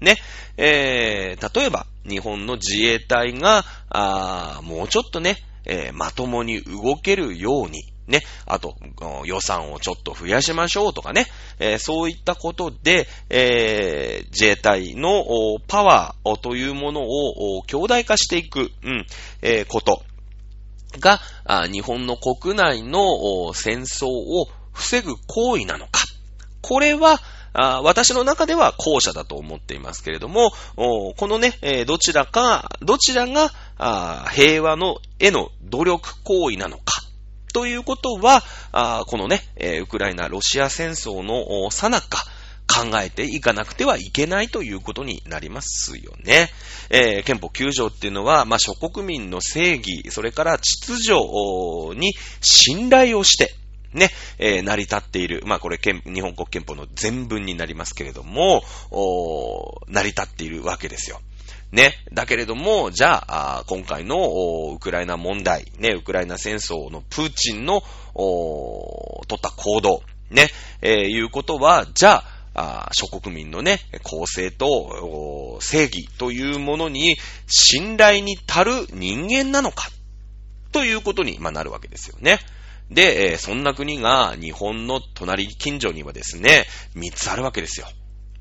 [0.00, 0.18] ね。
[0.56, 8.76] えー、例えば、日本の自衛隊が、あもうちょっとね、えー、まともに動けるように、ね、あと、
[9.24, 11.26] 予算をちょっと増やしましょうとかね、
[11.58, 15.24] えー、そういったことで、えー、自衛隊の
[15.66, 19.06] パワーというものを強大化していく、うん、
[19.42, 20.02] えー、こと
[20.98, 21.20] が、
[21.70, 26.02] 日本の国内の戦争を防ぐ行為なのか。
[26.62, 27.20] これは、
[27.82, 33.50] 私の中では後者だと思っていますけれども、このね、どちらか、どちらが
[34.30, 37.02] 平和のへの努力行為なのか。
[37.56, 38.42] ということは、
[39.06, 39.40] このね、
[39.80, 42.22] ウクライナ、ロシア戦争のさなか、
[42.68, 46.50] 考えていかなくてはいけないということになりますよね。
[46.90, 51.14] えー、憲法9条っていうのは、まあ、諸国民の正義、それから秩序
[51.98, 53.54] に信頼をして、
[53.94, 55.42] ね、えー、成り立っている。
[55.46, 58.64] まあこれ、日本国憲法の全文になりますけれども、
[59.88, 61.22] 成り立っているわけですよ。
[61.72, 61.94] ね。
[62.12, 67.82] だけれども、じゃあ、今回のウクライナ問題、ね、ウクライナ戦争のプーチンの
[68.14, 70.48] 取った行動、ね、
[70.80, 79.90] えー、いうことは、じゃあ、諸国民のね、公正と正義というものに信頼に足る人間なのか
[80.72, 82.38] ということに、まあ、なるわけですよね。
[82.90, 87.88] で、えー、そんな国が日本の隣近所にはですね、3つあるわけですよ。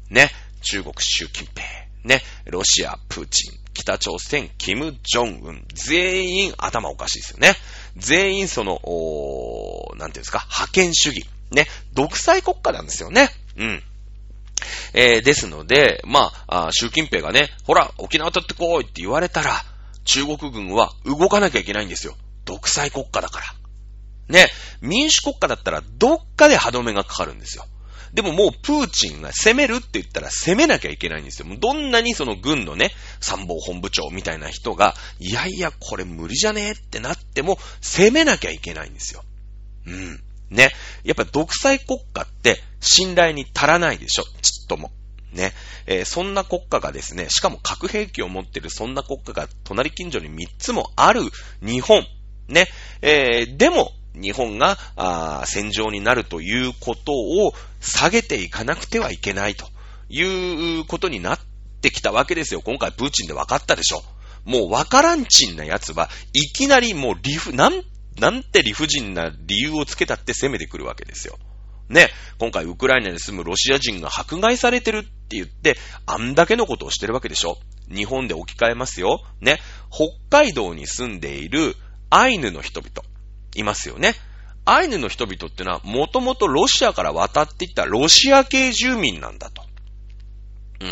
[0.09, 0.29] ね。
[0.61, 1.84] 中国、習近平。
[2.05, 2.21] ね。
[2.45, 3.59] ロシア、プーチン。
[3.73, 5.65] 北朝鮮、キム・ジョンウン。
[5.73, 7.55] 全員頭おかしいですよね。
[7.97, 11.25] 全員その、おーなんていうんですか、覇権主義。
[11.51, 11.67] ね。
[11.93, 13.29] 独裁国家なんですよね。
[13.57, 13.83] うん。
[14.93, 19.63] えー、ですので、まああ、習近平がね、ほら、沖縄取ってこいって言われたら、
[20.05, 22.15] 中国軍は動かなきゃいけないんですよ。
[22.45, 23.45] 独裁国家だから。
[24.29, 24.47] ね、
[24.81, 27.65] 民主国家だったらどっかで歯止めがかかるんですよ。
[28.15, 31.47] でももうプーチンが攻めるって言ったら攻めなきゃいけないんですよ。
[31.59, 39.21] どんなにその軍のね、参謀本部長みたいな人が、いやいや、これ無理じゃねえってなっても、攻めなきゃいけないんですよ。
[39.85, 40.23] うん。
[40.49, 40.71] ね。
[41.03, 44.23] やっぱ独裁国家って信頼に足らないでしょ。
[44.23, 44.91] ちっとも。
[45.33, 45.51] ね。
[45.85, 51.19] えー、そんな国家がですね、しかも核兵器を持ってるそんな国家が隣近所に3つもある
[51.61, 52.07] 日本。
[52.47, 52.69] ね。
[53.01, 59.67] えー、でも、日本が、あ戦場になるということを下げていかなくてはいけないと
[60.09, 61.39] いうことになっ
[61.81, 62.61] てきたわけですよ。
[62.61, 64.03] 今回プーチンで分かったでしょ。
[64.45, 67.83] もう分からんちんな奴はいきなりもう理不、なん、
[68.19, 71.37] なんて理不尽な理由をつけたって攻めてくるわけですよ。
[71.89, 72.09] ね、
[72.39, 77.57] 今回ウクライナに住むロシア人が迫害されてるって言って、あんだけのことをしてるわけでしょ
[77.93, 79.21] 日本で置き換えますよ。
[79.41, 79.59] ね、
[79.91, 81.75] 北海道に住んでいる
[82.09, 83.07] アイヌの人々、
[83.55, 84.15] いますよね。
[84.65, 89.63] アイヌの人々ってのは、もともとロシアから渡っていったロシア系住民なんだと。
[90.81, 90.85] う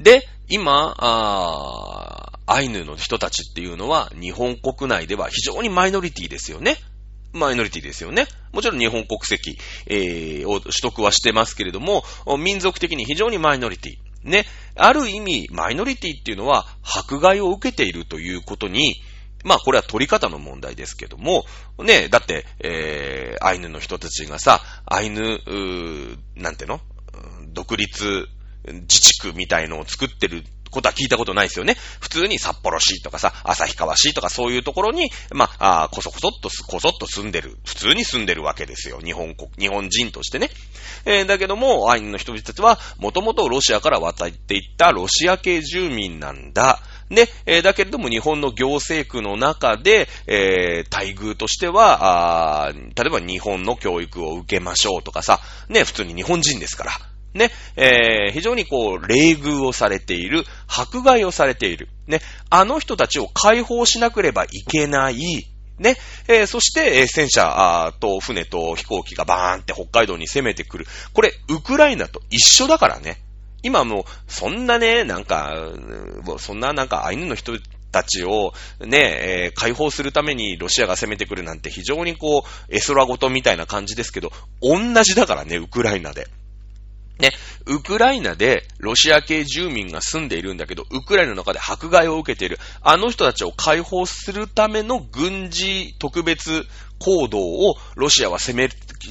[0.00, 0.02] ん。
[0.02, 6.76] で、今、あアイヌの人たちっていうのは、日本国内では非常にマイノリティですよね。
[7.32, 8.26] マイノリティですよね。
[8.52, 12.04] もちろん日本国籍、えー、を取得はしてますけれども、
[12.38, 14.28] 民族的に非常にマイノリティ。
[14.28, 14.46] ね。
[14.76, 19.02] ある意味、マイノリティっていうのは、迫害を受けているということに、
[19.44, 21.44] まあこれは取り方の問題ですけども、
[21.78, 26.80] ね、だって、えー、アイヌの人たちがさ、アイヌ、うーなんての？
[27.52, 28.26] 独立
[28.66, 31.76] 自治区みたいのを作ってることは聞いたことないですよね。
[32.00, 37.56] 普通に札幌市とかさ、旭川市とかそういうところに、まあ、あこそこそっと、こそっと住んでる。
[37.64, 38.98] 普通に住んでるわけですよ。
[38.98, 40.50] 日本国、日本人としてね。
[41.04, 46.80] えー、だけども、アイヌの人々たちは、もともとロシアから渡っていったロシア系住民なんだ。
[47.10, 56.92] で、えー、だけれども日本の行政区の中で、えー、待遇としては、あ例えば日本の教育を受けましょうとかさ、ね、普通に日本人ですから。
[57.34, 61.88] ね、えー、非常にこう、礼遇をされている、迫害をされている。
[62.06, 65.16] ね、あの人たちを解放しなければいけない。
[65.78, 65.96] ね、
[66.28, 70.86] えー、そして、えー、戦車と船と飛行機がバーンって北海道に攻めてくる。
[71.12, 73.23] これ、ウクライナと一緒だからね。
[73.64, 75.54] 今もう、そんなね、なんか、
[76.38, 77.54] そんななんかアイヌの人
[77.90, 86.28] たちをね、えー、解放するためにロシアが攻めてくるなんて非常にこう、絵空ごとみたいな感じですけど、同じだからね、ウクライナで。
[87.18, 87.30] ね、
[87.66, 96.64] ウクライナでロシア系住民が住んでいるんだけど、ウクライナの中で迫害を受けている、あの人たちを解放するための軍事特別
[96.98, 98.68] 行動をロシアは攻め、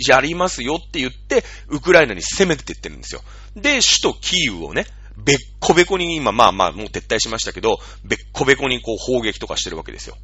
[0.08, 3.22] やりますよって言って、ウクライナに攻めてってるんですよ。
[3.56, 4.86] で、首都キーウをね、
[5.18, 10.18] べっこべこに今、まあまあ、もう撤退しましたけど、べっこべこにこう砲撃とかしてるわけですよ。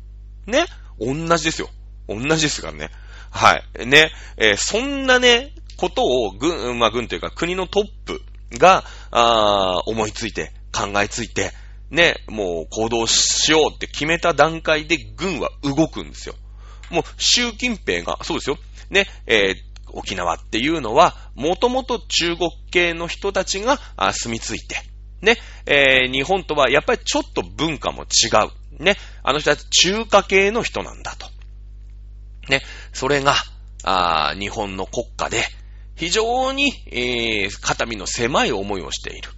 [0.47, 0.65] ね？
[0.99, 1.69] 同じですよ。
[2.07, 2.89] 同じですからね。
[3.29, 3.85] はい。
[3.85, 8.21] ね、えー、そんなね、ことを軍、まあ軍というか国のトップ
[8.57, 11.51] が、あ思いついて、考えついて、
[11.91, 16.35] ね、もう行動しようって決めた段階で軍は動くんですよ。
[16.89, 18.57] もう習近平が、そうですよ。
[18.89, 23.79] ね、えー、沖縄っていうのは、もともと中国系の人たちが
[24.13, 24.75] 住み着いて、
[25.21, 28.83] ね、えー、日本とはやっぱりちょっと文化も違う。
[28.83, 31.27] ね、あの人たち中華系の人なんだと。
[32.49, 32.61] ね、
[32.93, 33.35] それが、
[33.83, 35.43] あ日本の国家で、
[35.95, 39.31] 非常に、えー、肩身の狭い思いをしている。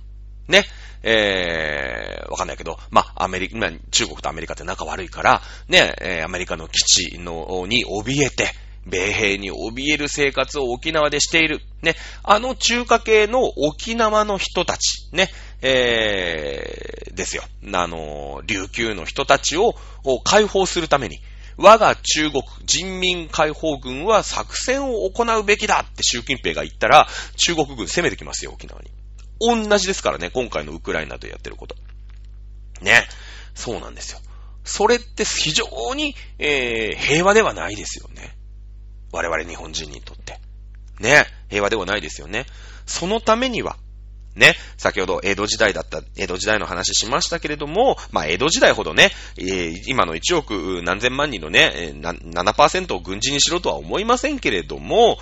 [0.47, 0.63] ね。
[1.03, 3.57] えー、わかんないけど、まあ、アメリカ、
[3.89, 6.83] 中国とアメリカって仲悪いから、ね、えー、アメリカの基
[7.13, 8.51] 地の、に怯えて、
[8.85, 11.61] 米兵に怯える生活を沖縄でしている。
[11.81, 11.95] ね。
[12.23, 15.09] あの中華系の沖縄の人たち。
[15.13, 15.29] ね。
[15.61, 17.43] えー、ですよ。
[17.73, 19.75] あの、琉球の人たちを
[20.23, 21.19] 解放するために、
[21.57, 28.89] 我が中国人民解放軍は作戦を行うべきだって習近平が言ったら、中国軍攻めてきますよ、沖縄に。
[29.39, 31.75] 同じですからね、今回のウクライナでやってること。
[32.81, 33.07] ね。
[33.53, 34.19] そうなんですよ。
[34.63, 38.35] それって非常に、えー、平和ではないですよね。
[39.11, 40.39] 我々日本人にとって。
[40.99, 41.25] ね。
[41.49, 42.45] 平和ではないですよね。
[42.85, 43.77] そのためには、
[44.35, 55.17] ね、先ほど江戸時代だった、江戸時代の話しましたけれども、まあ江戸時代ほどね、えー、今の1億何千万人のね、7%を軍事にしろとは思いませんけれども、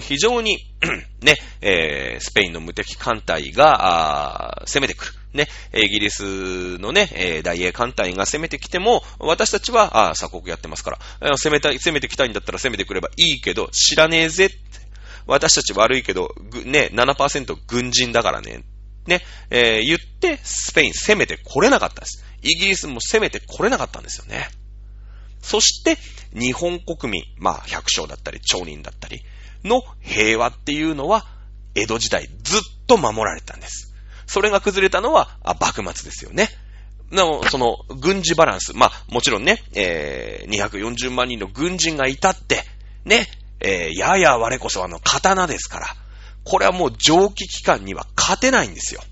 [0.00, 0.58] 非常に
[1.22, 5.19] ね、えー、スペインの無敵艦隊が、攻めてくる。
[5.32, 14.50] ね、イギリスのね、え、大英艦隊が攻めてきても、私たちは、ああ鎖国やってますから、攻めたい、攻めてきたいんだったら攻めてくればいいけど、知らねえぜ
[15.26, 16.34] 私たち悪いけど、
[16.64, 18.64] ね、7%軍人だからね、
[19.06, 22.24] ね、えー、言って、スペイン攻めてこれなかったです。
[22.42, 24.48] イギリスも攻めてこれなかったんですよね。
[25.40, 25.96] そして、
[26.34, 29.22] 日本国民、まあ、百姓だったり、町人だったり、
[29.64, 31.26] の平和っていうのは、
[31.74, 33.89] 江戸時代ずっと守られたんです。
[34.30, 36.50] それが崩れたのは、あ幕末ですよね。
[37.10, 38.76] の、その、軍事バランス。
[38.76, 42.62] まあ、もちろんね、えー、240万人の軍人がいたって、
[43.04, 43.26] ね、
[43.58, 45.86] えー、やや我こそあの、刀ですから。
[46.44, 49.02] これはもう蒸気機関には勝てないんですよ。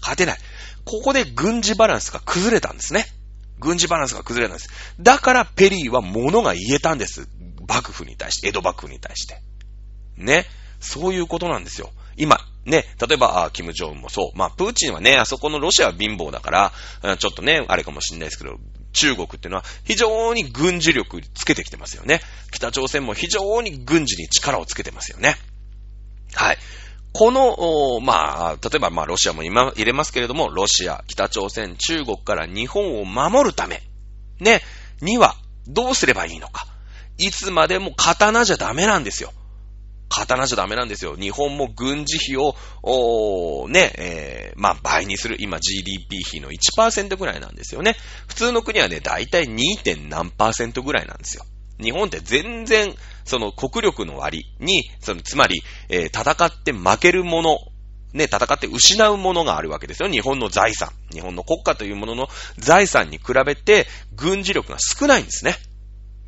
[0.00, 0.38] 勝てない。
[0.84, 3.06] ここで軍事バランスが崩れたんですね。
[3.58, 4.70] 軍事バランスが崩れたんです。
[5.00, 7.26] だからペリーは物が言えたんです。
[7.68, 9.42] 幕府に対して、江戸幕府に対して。
[10.16, 10.46] ね。
[10.78, 11.90] そういうことなんですよ。
[12.16, 14.38] 今、ね、例えば、キム・ジョンもそう。
[14.38, 16.72] まあ、プーチンはね、あそこのロシアは貧乏だか
[17.02, 18.56] ら、ちょっとね、あれかもしれないですけど、
[18.92, 22.20] 中国っていうのは非常に軍事力つけてきてますよね。
[22.52, 25.36] 北朝鮮も非常に軍事に力をつけてますよね。
[26.32, 26.58] はい。
[27.12, 33.82] この、まあ、例えば、まあ、ロシアも今入れますけれども、ロシア、北朝鮮、中国から日本を守るため、
[34.40, 34.62] ね、
[35.00, 35.36] には、
[35.68, 36.66] どうすればいいのか。
[37.16, 39.32] いつまでも刀じゃダメなんですよ。
[40.08, 41.16] 刀じゃダメなんですよ。
[41.16, 45.36] 日本も軍事費を、おね、えー、まあ倍にする。
[45.40, 47.96] 今 GDP 比の1%ぐらいなんですよね。
[48.28, 50.08] 普通の国はね、だいたい 2.
[50.08, 50.30] 何
[50.82, 51.44] ぐらいなんですよ。
[51.80, 52.94] 日本って全然、
[53.24, 57.58] その国力の割に、その、つまり、えー、戦って負けるもの、
[58.12, 60.08] ね、戦って失うものがあるわけですよ。
[60.08, 60.90] 日本の財産。
[61.12, 62.28] 日本の国家というものの
[62.58, 65.56] 財産に比べて、軍事力が少ないんですね。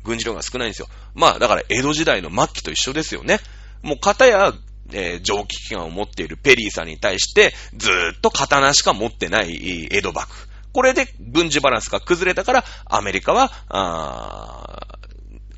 [0.03, 0.89] 軍事力が少ないんですよ。
[1.15, 3.39] まあ、だから江戸時代の末期と一緒ですよね。
[3.81, 4.53] もう片や、
[4.91, 10.47] えー、蒸気機関を持っているペリーさんに対して、ずーっと刀しか持ってない江戸幕府。
[10.73, 14.97] これで軍事バランスが崩れたから、アメリカは、あ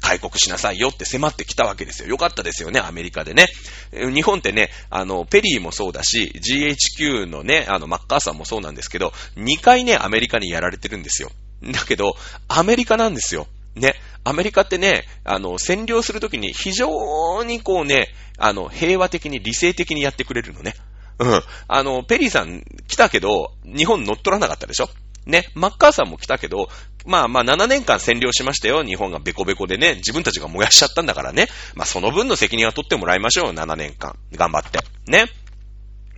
[0.02, 2.10] 開国しなさいよって迫ってきたわけですよ。
[2.10, 3.48] よかったですよね、アメリカでね。
[3.92, 11.32] 日本ってね、あの、ペリーもそうだし、GHQ のね、あの、マッカーサーもそうなんですけど、2回ね、アメリカにやられてるんですよ。
[11.64, 12.16] だけど、
[12.48, 13.48] アメリカなんですよ。
[13.76, 20.76] ね、アメリカってね、あの、占領するときに非常にこうね、あの、平和的に理性的にやってくれるのね。
[21.20, 21.42] うん。
[21.68, 24.90] あの、ペリーさん来たけど、日本乗っ取らなかったでしょ？
[25.26, 26.70] ね、マッカーサーも来たけど、
[27.06, 28.84] まあまあ7年間占領しましたよ。
[28.84, 31.48] 日本がベコベコでね、自分たちが燃やしちゃったんだからね。
[31.76, 33.54] まあその分の責任は取ってもらいましょう。
[33.54, 34.18] 7年間。
[34.34, 34.80] 頑張って。
[35.08, 35.26] ね。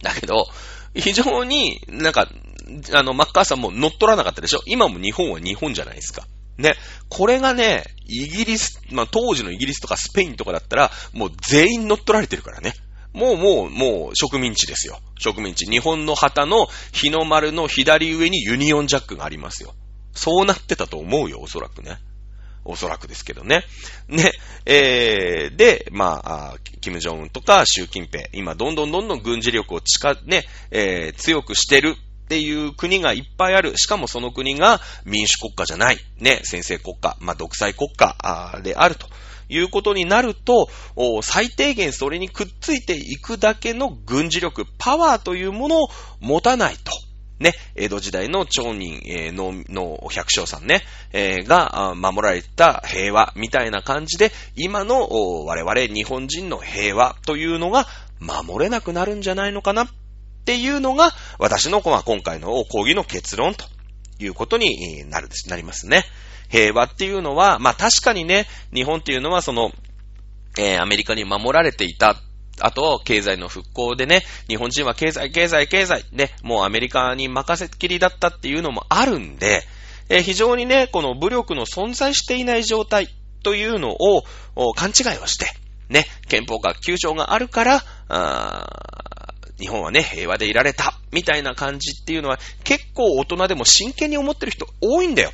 [0.01, 0.47] だけど、
[0.93, 2.29] 非常になんか、
[2.93, 4.61] あの、マッカーサーも乗っ取らなかったでしょ？
[4.65, 6.25] 今も日本は日本じゃないですか。
[6.61, 6.75] ね。
[7.09, 12.73] これがね、イギリス、まあ、当時のイギリスとかスペインとかだったら、もう全員乗っ取られてるからね。
[13.13, 14.99] もうもう、もう植民地ですよ。
[15.19, 15.65] 植民地。
[15.65, 19.73] 日本の旗の日の丸の左上にユニオンジャックがありますよ。
[20.13, 21.97] そうなってたと思うよ、おそらくね。
[22.63, 23.63] おそらくですけどね。
[24.07, 24.31] ね、
[24.65, 31.95] えー、で、まあ、キム・ジョンウンとか習近平、今どんどんどんどん軍事力を近、ね、えー、強くしてる
[32.31, 33.77] っていう国がいっぱいある。
[33.77, 35.97] しかもその国が民主国家じゃない。
[36.17, 39.07] ね、先制国家、まあ、独裁国家であると。
[39.49, 40.69] いうことになると、
[41.23, 45.89] 最低限それにくっついていくだけの軍事力、パワーというものを
[46.21, 46.93] 持たないと。
[47.37, 55.09] ね、江戸時代の町人、えー、の、の百姓さんね、えー、が守られた平和みたいな感じで、今の
[55.43, 57.87] 我々日本人の平和というのが
[58.21, 59.89] 守れなくなるんじゃないのかな
[60.41, 63.65] っていうのが、私の、まあ、今回の講義の結論と
[64.19, 66.03] いうことになる、なりますね。
[66.49, 69.71] 平和っていうのは、まあ確かにね、日本っていうのはその、
[70.57, 72.17] えー、アメリカに守られていた。
[72.59, 79.63] あと、経済の復興でね、日本人は経済、経済、経済、ね、もうアメリカに任せっきりだったっていうのもあるんで、
[80.09, 83.07] えー、非常にね、この武力の存在していない状態
[83.43, 84.23] というのを
[84.75, 85.45] 勘違いをして、
[85.89, 87.83] ね、憲法が9条があるから、
[89.61, 95.31] 日本はね、平和でいられた、みたいな感じっていうのは、結構大人でも真剣に思ってる人多いんだよ。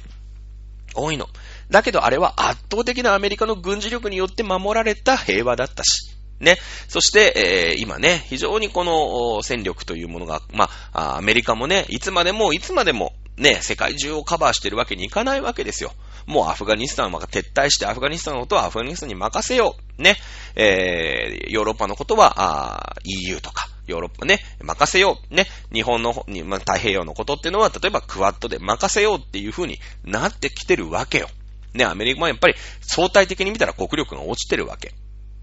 [0.93, 1.27] 多いの。
[1.69, 6.13] だけどあれは圧倒的なアメリカの軍事力によって守られた平和だったし。
[6.39, 6.57] ね。
[6.87, 15.93] そして、えー、今ね、非常にこの戦力というものが、まあ、アメリカもね、いつまでも、いつまでも、ね、世界中をカバーしてるわけにいかないわけですよ。
[16.25, 20.01] もうアフガニスタンは撤退してアフガニスタンのことはアフガニスタンに任せよう。
[20.01, 20.17] ね。
[20.55, 25.33] えー、ヨーロッパのことは、EU とか、ヨーロッパね、任せよう。
[25.33, 25.47] ね。
[25.73, 26.13] 日本の、
[26.45, 31.29] まあ、太平洋のことっていうのは、例えばクワッドで任せようっていう風になってきてるわけよ。
[31.73, 34.93] ね、アメリカはやっぱり相対的に見たら国力が落ちてるわけ。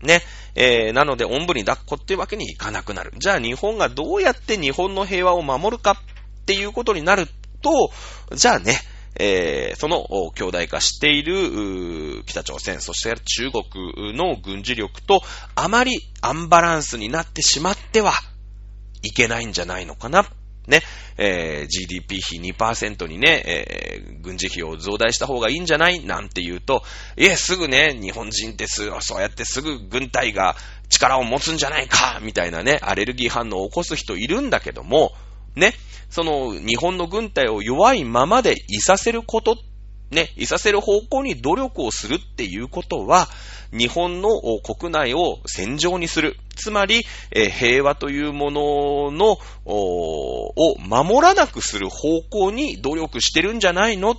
[0.02, 0.20] ね。
[0.54, 3.12] えー、なので、おんぶに抱っこっていうわけにいかなくなる。
[3.18, 7.26] じゃあ、日本がどうやって日本の平和を守るかっていうことになる
[7.62, 7.90] と、
[8.34, 8.78] じゃあね、
[9.16, 15.22] えー、その強大化している北朝鮮、そして中国の軍事力と
[15.54, 18.12] あまりアンバランスになってしまっては
[19.04, 20.26] いけないんじゃないのかな？
[20.66, 20.80] ね、
[21.18, 26.04] えー、GDP 比2%にね、えー、軍事費を増大した方がいいんじゃない？
[26.04, 26.82] なんて言うと、
[27.18, 30.56] いえ、すぐね、日本人ってす、そうやってすぐ軍隊が
[30.88, 32.18] 力を持つんじゃないか？
[32.22, 35.12] みたいなね、アレルギー反応を起こす人いるんだけども、
[35.54, 35.74] ね、
[36.08, 39.58] その日本の軍隊を弱いままでいさせること
[40.10, 43.28] ね、いさせる方向に努力をするっていうことは、
[43.72, 46.36] 日本の国内を戦場にする。
[46.54, 54.16] つまり、えー、平和というものの、を守らなくする方向に努力してるんじゃないのっ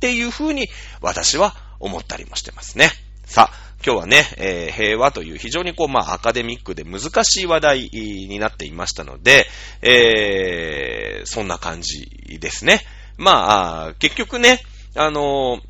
[0.00, 0.68] ていうふうに
[1.02, 2.90] 私は思ったりもしてますね。
[3.26, 9.46] さあ、今日はね、えー、平和という非常にこう、まあ、アカデミックで難しい話題になっていましたので、
[9.82, 12.80] えー、そんな感じですね。
[13.16, 14.62] まあ、結局ね、
[14.94, 15.60] あの、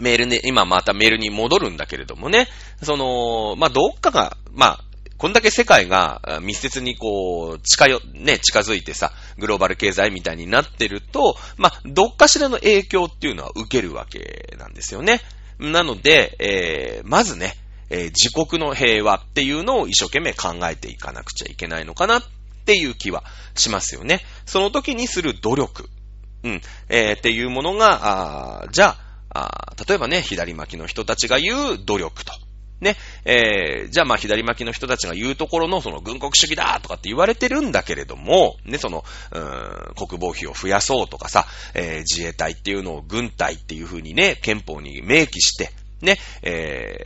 [0.00, 2.48] メールね、今またメールに戻るんだけれどもね、
[2.82, 4.84] その、まあ、どっかが、まあ、
[5.16, 15.20] こんだけ世界が密接にこう、近よ、ね、近づいてさ、グローバル経済みたいになってると、まあ、どっかしらの影響っていうのは受けるわけなんですよね。
[15.58, 17.54] なので、えー、まずね、
[17.90, 22.22] えー、自国の平和っていうのを一生懸命考えていかなくちゃいけないのかなっ
[22.64, 23.24] ていう気は
[23.56, 24.20] しますよね。
[24.46, 25.88] その時にする努力。
[26.44, 26.60] うん。
[26.88, 28.96] えー、っていうものが、あじゃ
[29.30, 32.32] あ例えばね、左巻きの人たちが言う努力と。
[32.80, 46.96] ね、えー、じゃあまあ左巻きの人たちが言うところのその軍国主義だとかって言われてるんだけれども、ね、その、うん、国防費を増やそうとかさ、えー、自衛隊っていうのを軍隊っていう風にね、憲法に明記して、ね、え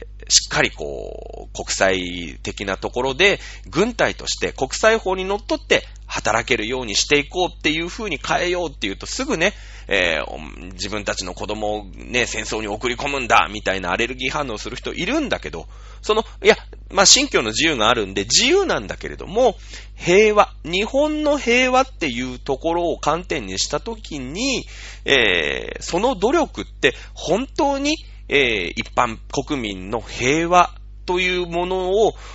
[0.00, 9.52] ー、しっかりこう、国際的なところで、軍隊として国際法にのっとって働けるようにしていこうっていう風に変えようっていうとすぐね、
[9.88, 15.66] えー、自分たちの子供をね、戦争に送り込むんだ、みたいなアレルギー反応する人いるんだけど、
[16.02, 16.56] その、いや、
[16.90, 19.56] まあ、信教の自由があるんで自由なんだけれども、
[19.96, 24.66] 平和、日本の平和っていうところを観点にしたときに、
[25.04, 27.96] えー、その努力って本当に、
[28.28, 30.70] えー、一般国民の平和
[31.06, 31.92] というもの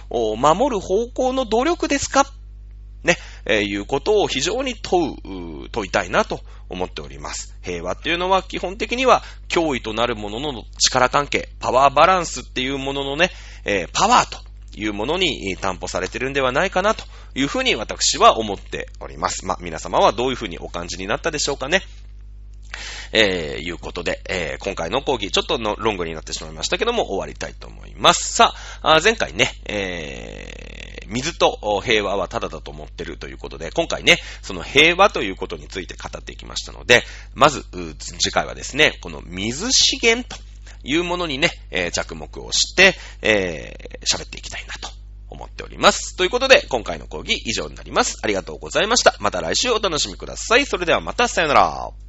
[0.10, 2.26] を守る方向の努力ですか？
[3.04, 3.16] ね、
[3.46, 5.14] えー、いうことを非常に問
[5.66, 7.58] う、問いたいなと思っております。
[7.62, 13.32] 平和っていうのは基本的には脅威となるものの力関係、パワーバランスっていうもののね、
[13.64, 14.38] えー、パワーと
[14.78, 19.46] いうものに担保されてるんではないかなというふうに私は思っております。
[19.46, 21.82] まあ、皆様はどういうふうにお感じになったでしょうかね。
[23.12, 28.34] えー、いうことで、えー、今回の講義、ちょっとのロングになってしまいましたけども、終わりたいと思います。
[28.34, 37.04] さあ、前回ね、えー、水と平和はただだと思ってるということで、今回ね、その平和ということについて語っていきましたので、
[37.34, 37.66] まず、
[38.20, 40.42] 次回はですね、この水資源と
[40.84, 44.90] いうものにね、えー、着目をして、えー、喋っていきたいなと
[45.30, 46.16] 思っております。
[46.16, 48.18] ということで、今回の講義以上になります。
[48.22, 49.16] ありがとうございました。
[49.20, 50.66] また来週お楽しみください。
[50.66, 52.09] それではまた、さよなら。